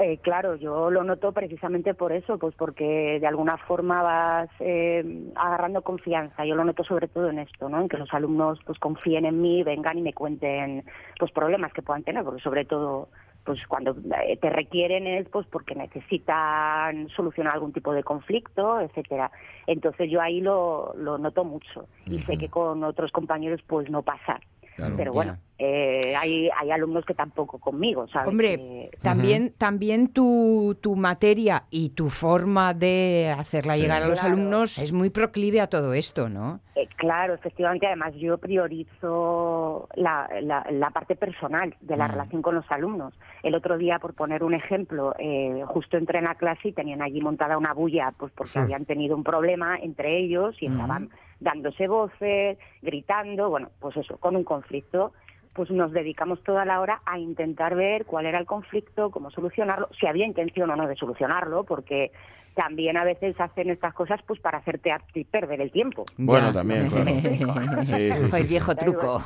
[0.01, 5.05] Eh, claro, yo lo noto precisamente por eso, pues porque de alguna forma vas eh,
[5.35, 6.45] agarrando confianza.
[6.45, 7.81] Yo lo noto sobre todo en esto, ¿no?
[7.81, 10.85] En que los alumnos pues confíen en mí, vengan y me cuenten
[11.19, 13.09] pues problemas que puedan tener, porque sobre todo
[13.43, 19.33] pues cuando eh, te requieren es pues porque necesitan solucionar algún tipo de conflicto, etcétera.
[19.67, 24.03] Entonces yo ahí lo, lo noto mucho y sé que con otros compañeros pues no
[24.03, 24.39] pasa.
[24.79, 24.95] Claro.
[24.97, 28.29] Pero bueno, eh, hay, hay alumnos que tampoco conmigo, ¿sabes?
[28.29, 33.81] Hombre, también, también tu, tu materia y tu forma de hacerla Sí.
[33.83, 34.37] llegar a los Claro.
[34.37, 36.61] alumnos es muy proclive a todo esto, ¿no?
[36.77, 42.11] Eh, claro, efectivamente, además yo priorizo la, la, la parte personal de la Mm.
[42.13, 43.15] relación con los alumnos.
[43.43, 47.03] El otro día, por poner un ejemplo, eh, justo entré en la clase y tenían
[47.03, 51.11] allí montada una bulla, pues porque habían tenido un problema entre ellos y estaban
[51.41, 55.13] dándose voces, gritando, bueno, pues eso, con un conflicto
[55.59, 59.89] pues nos dedicamos toda la hora a intentar ver cuál era el conflicto, cómo solucionarlo,
[59.99, 62.13] si había intención o no de solucionarlo, porque
[62.55, 66.05] también a veces hacen estas cosas pues para hacerte a ti perder el tiempo.
[66.17, 66.53] Bueno, Ya.
[66.55, 66.89] también,
[67.39, 67.85] claro.
[67.85, 69.23] Sí, sí, sí, el viejo truco.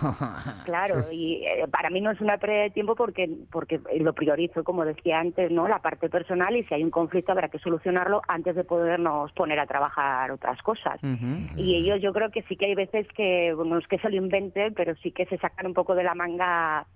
[0.65, 4.65] Claro, y eh, para mí no es una pérdida de tiempo porque porque lo priorizo,
[4.65, 8.23] como decía antes, no la parte personal y si hay un conflicto habrá que solucionarlo
[8.29, 11.01] antes de podernos poner a trabajar otras cosas.
[11.57, 14.11] Y ellos yo creo que sí que hay veces que, bueno, no es que se
[14.11, 16.87] lo inventen, pero sí que se sacan un poco de la manga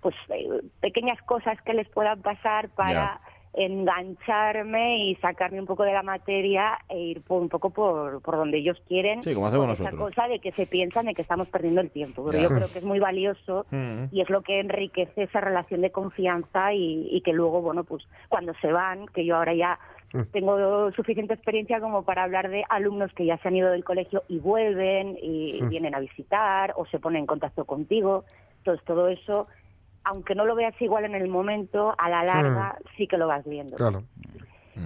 [0.00, 3.20] pues eh, pequeñas cosas que les puedan pasar para
[3.56, 8.36] engancharme y sacarme un poco de la materia e ir por, un poco por, por
[8.36, 9.22] donde ellos quieren.
[9.22, 10.10] Sí, como hacemos con esa nosotros.
[10.14, 12.24] cosa de que se piensan de que estamos perdiendo el tiempo.
[12.30, 14.04] Pero yo creo que es muy valioso Mm.
[14.12, 18.04] y es lo que enriquece esa relación de confianza y, y que luego, bueno, pues
[18.28, 19.78] cuando se van, que yo ahora ya
[20.32, 24.22] tengo suficiente experiencia como para hablar de alumnos que ya se han ido del colegio
[24.28, 25.68] y vuelven y Mm.
[25.70, 28.24] vienen a visitar o se ponen en contacto contigo.
[28.58, 29.46] Entonces, todo eso,
[30.04, 33.44] aunque no lo veas igual en el momento, a la larga sí que lo vas
[33.44, 33.76] viendo.
[33.76, 34.02] Claro.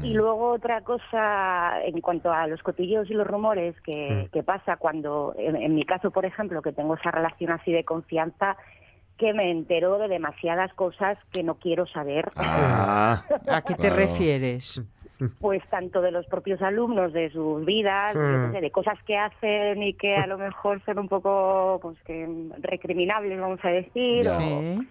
[0.02, 4.76] Y luego otra cosa en cuanto a los cotilleos y los rumores que, que pasa
[4.76, 8.56] cuando, en, en mi caso, por ejemplo, que tengo esa relación así de confianza,
[9.16, 12.30] que me entero de demasiadas cosas que no quiero saber.
[12.36, 13.96] Ah, ¿A qué te claro.
[13.96, 14.80] refieres?
[15.40, 18.14] Pues tanto de los propios alumnos, de sus vidas,
[18.52, 22.28] sé, de cosas que hacen y que a lo mejor son un poco pues que
[22.58, 24.36] recriminables, vamos a decir, Ya.
[24.36, 24.88] o- Sí.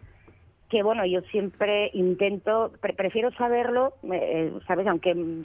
[0.70, 4.86] Que bueno, yo siempre intento, pre- prefiero saberlo, eh, ¿sabes?
[4.88, 5.42] Aunque mm,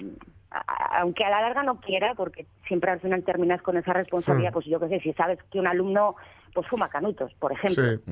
[0.51, 4.53] a- aunque a la larga no quiera, porque siempre al final terminas con esa responsabilidad,
[4.53, 6.17] pues yo qué sé, si sabes que un alumno
[6.55, 8.03] pues fuma canutos, por ejemplo, Sí.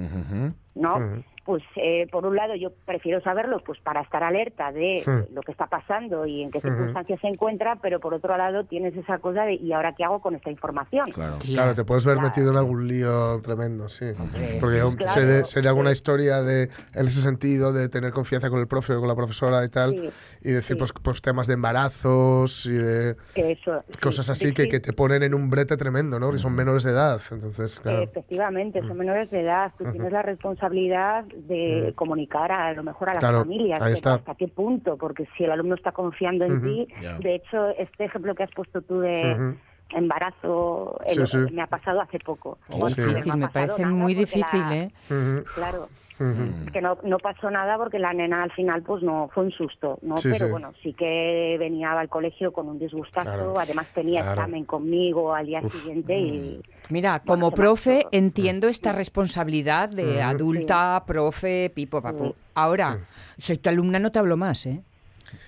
[0.75, 0.97] ¿no?
[0.97, 1.25] Ujú.
[1.51, 5.03] Pues eh, por un lado yo prefiero saberlo pues para estar alerta de
[5.35, 8.97] lo que está pasando y en qué circunstancias se encuentra, pero por otro lado tienes
[8.97, 11.11] esa cosa de ¿y ahora qué hago con esta información?
[11.11, 11.39] Claro.
[11.41, 12.29] Claro, te puedes ver Claro.
[12.29, 14.05] metido en algún lío tremendo, sí.
[14.17, 15.95] Hombre, Porque yo claro, sé, de, sé de alguna sí.
[15.95, 19.65] historia de, en ese sentido de tener confianza con el profe o con la profesora
[19.65, 20.11] y tal, Sí,
[20.43, 20.79] y decir sí.
[20.79, 25.25] pues, pues temas de embarazos y de eso, cosas así sí, que, que te ponen
[25.25, 26.31] en un brete tremendo, ¿no?
[26.31, 28.03] Que son menores de edad, entonces, claro.
[28.03, 29.73] Efectivamente, son menores de edad.
[29.77, 33.99] Tú tienes la responsabilidad de comunicar a, lo mejor a las Claro, familias ahí de
[33.99, 34.15] está.
[34.15, 36.89] hasta qué punto, porque si el alumno está confiando en ti,
[37.19, 39.37] de hecho, este ejemplo que has puesto tú de
[39.91, 41.39] embarazo Sí, el- sí.
[41.53, 42.59] me ha pasado hace poco.
[42.69, 43.03] Oh, Bueno, sí.
[43.03, 44.93] Difícil, me parece nada muy difícil, la- ¿eh?
[45.09, 45.45] Ujú.
[46.73, 49.99] Que no, no pasó nada porque la nena al final pues no fue un susto,
[50.03, 50.19] ¿no?
[50.19, 50.51] Sí, Pero sí.
[50.51, 54.41] bueno, sí que venía al colegio con un disgustazo, Claro, además tenía claro.
[54.41, 58.09] examen conmigo al día siguiente y Mira, Bueno, como profe marchó.
[58.13, 62.35] entiendo esta responsabilidad de adulta, profe, pipo, papu.
[62.55, 62.99] Ahora,
[63.39, 64.83] soy tu alumna, no te hablo más, ¿eh?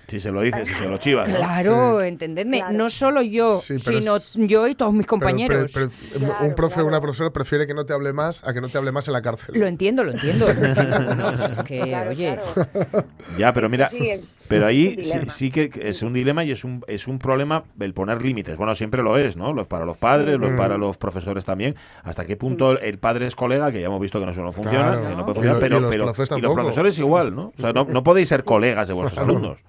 [0.07, 1.27] Si se lo dices, si se lo chivas.
[1.29, 1.35] ¿no?
[1.37, 2.57] Claro, entendedme.
[2.59, 2.73] Claro.
[2.77, 5.71] No solo yo, Sí, pero sino es- yo y todos mis Pero- compañeros.
[5.73, 8.53] pero- pero Claro, un profe o una profesora prefiere que no te hable más a
[8.53, 9.57] que no te hable más en la cárcel.
[9.57, 10.45] Lo entiendo, lo entiendo.
[11.65, 13.05] que, Claro, oye, claro.
[13.37, 16.63] Ya, pero mira, Sí, es- pero ahí sí, sí que es un dilema y es
[16.63, 18.57] un, es un problema el poner límites.
[18.57, 19.53] Bueno, siempre lo es, ¿no?
[19.53, 20.57] Los para los padres, los Mm.
[20.57, 21.75] para los profesores también.
[22.03, 23.71] ¿Hasta qué punto el padre es colega?
[23.71, 25.01] Que ya hemos visto que no, eso no funciona, Claro.
[25.01, 25.25] que no No.
[25.25, 27.53] puede Y lo- funcionar, y pero, los pero- profes y los profesores igual, ¿no?
[27.57, 29.63] O sea, no, no podéis ser colegas de vuestros alumnos.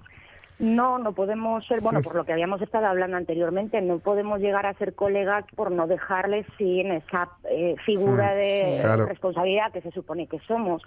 [0.59, 4.67] No, no podemos ser, bueno, por lo que habíamos estado hablando anteriormente, no podemos llegar
[4.67, 8.81] a ser colegas por no dejarles sin esa eh, figura Mm, de sí.
[8.81, 9.07] Claro.
[9.07, 10.83] responsabilidad que se supone que somos.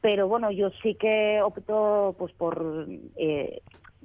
[0.00, 2.86] Pero bueno, yo sí que opto pues por
[3.16, 3.60] eh,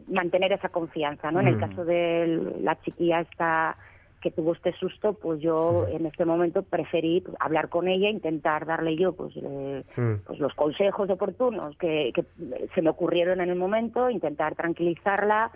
[0.08, 1.40] mantener esa confianza, ¿no?
[1.40, 1.60] En el Mm.
[1.60, 3.78] caso de la chiquilla esta
[4.22, 8.66] que tuvo este susto, pues yo en este momento preferí pues, hablar con ella, intentar
[8.66, 10.14] darle yo pues, eh, Mm.
[10.26, 12.26] pues los consejos oportunos que, que
[12.74, 15.52] se me ocurrieron en el momento, intentar tranquilizarla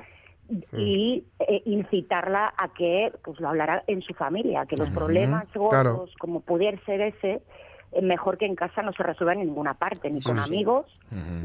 [0.78, 5.72] y eh, incitarla a que pues lo hablara en su familia, que los problemas gordos,
[5.72, 6.05] Claro.
[6.20, 7.41] como pudiera ser ese,
[7.93, 10.86] eh, mejor que en casa no se resuelvan en ninguna parte, ni con amigos,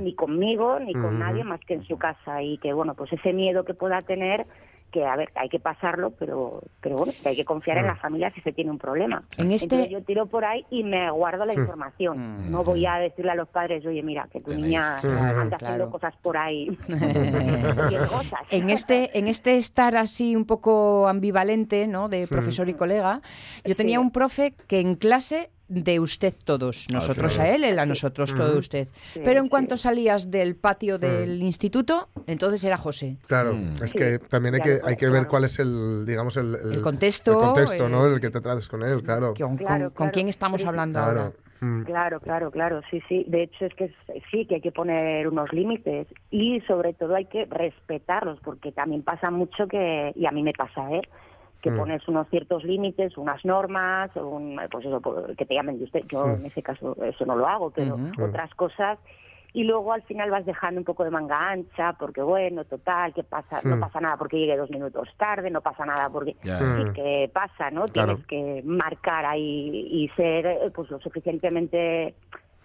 [0.00, 2.42] ni conmigo, ni con nadie más que en su casa.
[2.42, 4.46] Y que, bueno, pues ese miedo que pueda tener,
[4.92, 7.96] que a ver, hay que pasarlo, pero, pero bueno, que hay que confiar en la
[7.96, 9.22] familia si se tiene un problema.
[9.36, 12.50] En este- Entonces yo tiro por ahí y me guardo la información.
[12.50, 15.74] No voy a decirle a los padres, oye, mira, que tu niña Claro, anda claro.
[15.74, 16.78] haciendo cosas por ahí.
[18.50, 22.08] en este, en este estar así un poco ambivalente, ¿no?
[22.08, 23.20] De profesor y colega,
[23.64, 27.40] yo tenía un profe que en clase de usted todos, nosotros sí.
[27.40, 28.88] a él, él a nosotros todo usted.
[29.12, 29.50] Sí, Pero en sí.
[29.50, 33.16] cuanto salías del patio del instituto, entonces era José.
[33.26, 33.82] Claro, Mm.
[33.82, 35.28] es Sí, que también hay que, hay que ver claro.
[35.28, 38.06] cuál es el, digamos, el, El contexto, el contexto, ¿no?
[38.06, 39.34] El que te trates con él, claro.
[39.38, 41.20] ¿Con, Claro, con- quién estamos hablando Claro.
[41.20, 41.32] ahora?
[41.60, 41.82] Mm.
[41.84, 43.24] Claro, claro, claro, sí, sí.
[43.28, 43.90] De hecho es que
[44.30, 49.02] sí que hay que poner unos límites y sobre todo hay que respetarlos porque también
[49.02, 51.00] pasa mucho que y a mí me pasa, ¿eh?
[51.66, 51.76] Que Mm.
[51.78, 56.04] pones unos ciertos límites, unas normas, un, pues eso, por- que te llamen de usted.
[56.08, 56.34] Yo Mm.
[56.36, 59.00] en ese caso eso no lo hago, pero otras cosas
[59.52, 63.24] y luego al final vas dejando un poco de manga ancha porque bueno, total, que
[63.24, 63.80] pasa, no Mm.
[63.80, 66.48] pasa nada porque llegue dos minutos tarde, no pasa nada porque sí
[66.84, 66.92] Mm.
[66.92, 67.88] que pasa, ¿no?
[67.88, 68.14] Claro.
[68.22, 72.14] Tienes que marcar ahí y ser eh, pues lo suficientemente.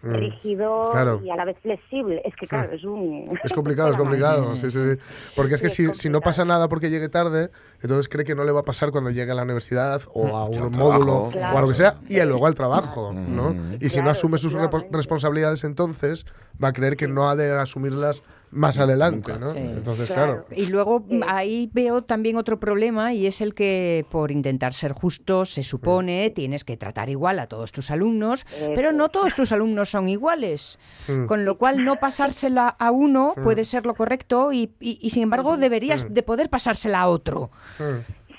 [0.03, 1.21] Rígido Claro.
[1.23, 2.21] y a la vez flexible.
[2.25, 2.75] Es que claro, Mm.
[2.75, 4.37] es un Es complicado, es complicado.
[4.47, 4.55] marinera.
[4.57, 5.01] Sí, sí, sí.
[5.35, 7.49] Porque es que Sí, si, es si no pasa nada porque llegue tarde,
[7.81, 10.47] entonces cree que no le va a pasar cuando llegue a la universidad o a
[10.51, 10.99] Sí, al un trabajo.
[10.99, 11.55] módulo Claro.
[11.55, 13.53] o a lo que sea, y luego al trabajo, ¿no?
[13.53, 13.77] Mm.
[13.79, 14.53] Y si no asume sus
[14.91, 16.25] responsabilidades entonces,
[16.63, 19.31] va a creer que no ha de asumirlas más adelante.
[19.39, 19.49] ¿no?
[19.49, 19.59] Sí.
[19.59, 20.45] Entonces, Claro.
[20.45, 20.61] claro.
[20.61, 25.45] Y luego ahí veo también otro problema y es el que por intentar ser justo
[25.45, 28.45] se supone tienes que tratar igual a todos tus alumnos,
[28.75, 30.79] pero no todos tus alumnos son iguales.
[31.07, 31.27] Mm.
[31.27, 35.23] Con lo cual no pasársela a uno puede ser lo correcto y, y- y, sin
[35.23, 37.51] embargo deberías de poder pasársela a otro.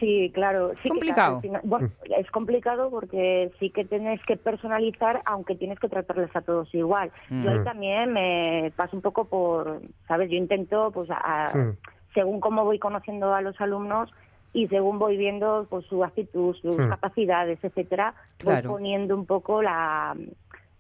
[0.02, 0.04] Mm.
[0.04, 0.70] Sí, claro.
[0.76, 1.40] Sí que, Complicado.
[1.62, 1.88] bueno,
[2.18, 7.10] es complicado porque sí que tienes que personalizar, aunque tienes que tratarles a todos igual.
[7.30, 7.64] Yo ahí Mm.
[7.64, 10.28] también me paso un poco por, ¿sabes?
[10.30, 11.76] Yo intento, pues, a- a- Mm.
[12.14, 14.12] según cómo voy conociendo a los alumnos
[14.52, 16.88] y según voy viendo pues su actitud, sus Mm.
[16.88, 18.68] capacidades, etcétera, Claro.
[18.70, 20.14] voy poniendo un poco la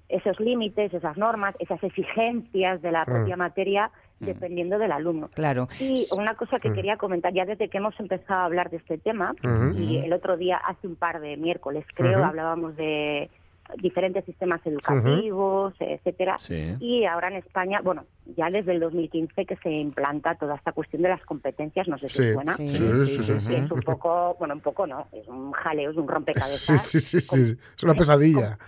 [0.08, 3.04] esos límites, esas normas, esas exigencias de la Mm.
[3.06, 3.90] propia materia,
[4.24, 5.28] dependiendo del alumno.
[5.34, 5.68] Claro.
[5.80, 6.74] Y una cosa que Mm.
[6.74, 9.34] quería comentar, ya desde que hemos empezado a hablar de este tema,
[9.76, 13.30] y el otro día, hace un par de miércoles, creo, hablábamos de
[13.78, 16.36] diferentes sistemas educativos, etcétera.
[16.38, 16.74] Sí.
[16.80, 18.04] Y ahora en España, bueno,
[18.36, 22.08] ya desde el 2015 que se implanta toda esta cuestión de las competencias, no sé
[22.08, 22.32] si Sí.
[22.32, 22.54] suena.
[22.54, 23.54] Sí, Sí, sí, sí, sí, sí.
[23.54, 26.60] Es un poco, bueno, un poco no, es un jaleo, es un rompecabezas.
[26.82, 27.56] sí, sí, sí.
[27.76, 28.58] Es una pesadilla.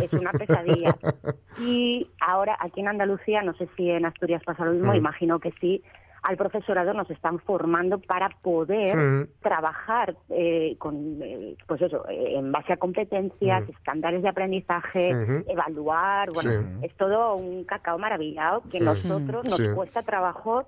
[0.00, 0.96] Es una pesadilla.
[1.58, 4.96] Y ahora aquí en Andalucía, no sé si en Asturias pasa lo mismo, Mm.
[4.96, 5.82] imagino que sí,
[6.22, 9.26] al profesorado nos están formando para poder Mm.
[9.42, 13.70] trabajar eh, con, eh, pues eso, eh, en base a competencias, Mm.
[13.72, 15.10] estándares de aprendizaje,
[15.48, 16.86] evaluar, bueno, Sí.
[16.86, 18.84] es todo un cacao maravillado que Mm.
[18.84, 19.64] nosotros nos Sí.
[19.74, 20.64] cuesta trabajo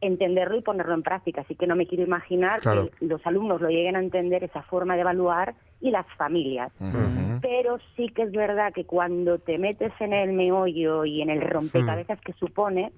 [0.00, 1.42] entenderlo y ponerlo en práctica.
[1.42, 2.90] Así que no me quiero imaginar Claro.
[2.98, 6.72] que los alumnos lo lleguen a entender esa forma de evaluar y las familias.
[6.80, 6.98] Ujú.
[7.40, 11.40] Pero sí que es verdad que cuando te metes en el meollo y en el
[11.40, 12.92] rompecabezas que supone,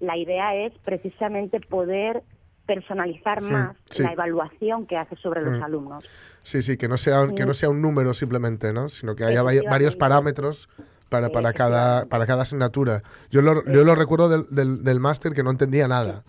[0.00, 2.22] la idea es precisamente poder
[2.66, 4.02] personalizar Mm, más sí.
[4.02, 5.62] la evaluación que haces sobre los Mm.
[5.64, 6.04] alumnos.
[6.42, 8.88] Sí, sí, que no sea, que no sea un número simplemente, ¿no?
[8.88, 10.68] Sino que haya vari- varios parámetros
[11.08, 13.02] para, para, cada, para cada asignatura.
[13.30, 16.22] Yo lo, yo lo recuerdo del, del, del máster que no entendía nada.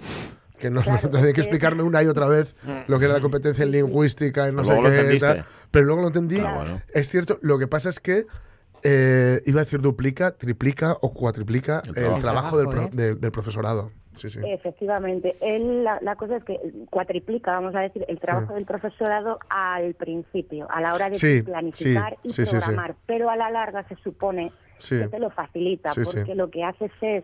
[0.63, 2.55] Que no, Claro, tenía que que- explicarme una y otra vez
[2.87, 5.19] lo que era la competencia en lingüística y no Pero sé luego lo qué.
[5.19, 5.45] tal.
[5.71, 6.39] Pero luego lo entendí.
[6.39, 6.81] Ah, bueno.
[6.93, 8.25] Es cierto, lo que pasa es que
[8.83, 12.59] eh, iba a decir duplica, triplica o cuatriplica El el trabajo.
[12.59, 13.91] El del, trabajo, pro- del- del profesorado.
[14.13, 14.39] Sí, sí.
[14.45, 16.59] Efectivamente, Él, la, la cosa es que
[16.91, 18.55] cuatriplica, vamos a decir, el trabajo Mm.
[18.55, 22.57] del profesorado al principio, a la hora de Sí, planificar sí, y sí, sí, sí.
[22.57, 24.99] programar, pero a la larga se supone Sí.
[24.99, 26.15] que te lo facilita, Sí, sí.
[26.17, 27.23] porque lo que haces es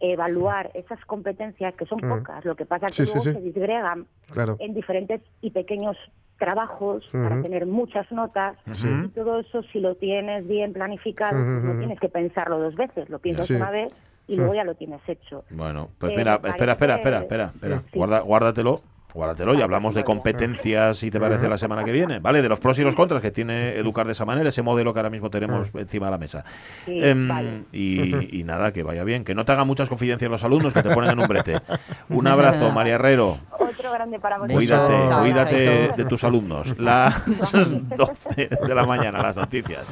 [0.00, 2.08] evaluar esas competencias, que son Mm.
[2.08, 3.32] pocas, lo que pasa es Sí, que sí, luego sí.
[3.32, 4.56] se disgregan Claro.
[4.60, 5.96] en diferentes y pequeños
[6.38, 8.88] trabajos para tener muchas notas Sí.
[9.04, 13.08] y todo eso si lo tienes bien planificado pues no tienes que pensarlo dos veces
[13.08, 13.54] lo piensas Sí.
[13.54, 13.94] una vez
[14.28, 17.78] y luego ya lo tienes hecho Bueno, pues Eh, mira, espera, espera, espera, espera, espera.
[17.90, 17.98] Sí.
[17.98, 18.80] Guarda, guárdatelo.
[19.16, 22.42] Guárdatelo y hablamos de competencias, si te parece, la semana que viene, ¿vale?
[22.42, 25.00] De los pros y los contras que tiene educar de esa manera, ese modelo que
[25.00, 26.44] ahora mismo tenemos encima de la mesa.
[26.84, 27.62] Sí, Em, vale.
[27.72, 29.24] y, y nada, que vaya bien.
[29.24, 31.60] Que no te hagan muchas confidencias los alumnos que te ponen en un brete.
[32.10, 33.38] Un abrazo, María Herrero.
[33.58, 36.78] otro grande para vosotros Cuídate, Chao, cuídate de tus alumnos.
[36.78, 37.22] Las
[37.96, 39.86] 12 de la mañana, las noticias.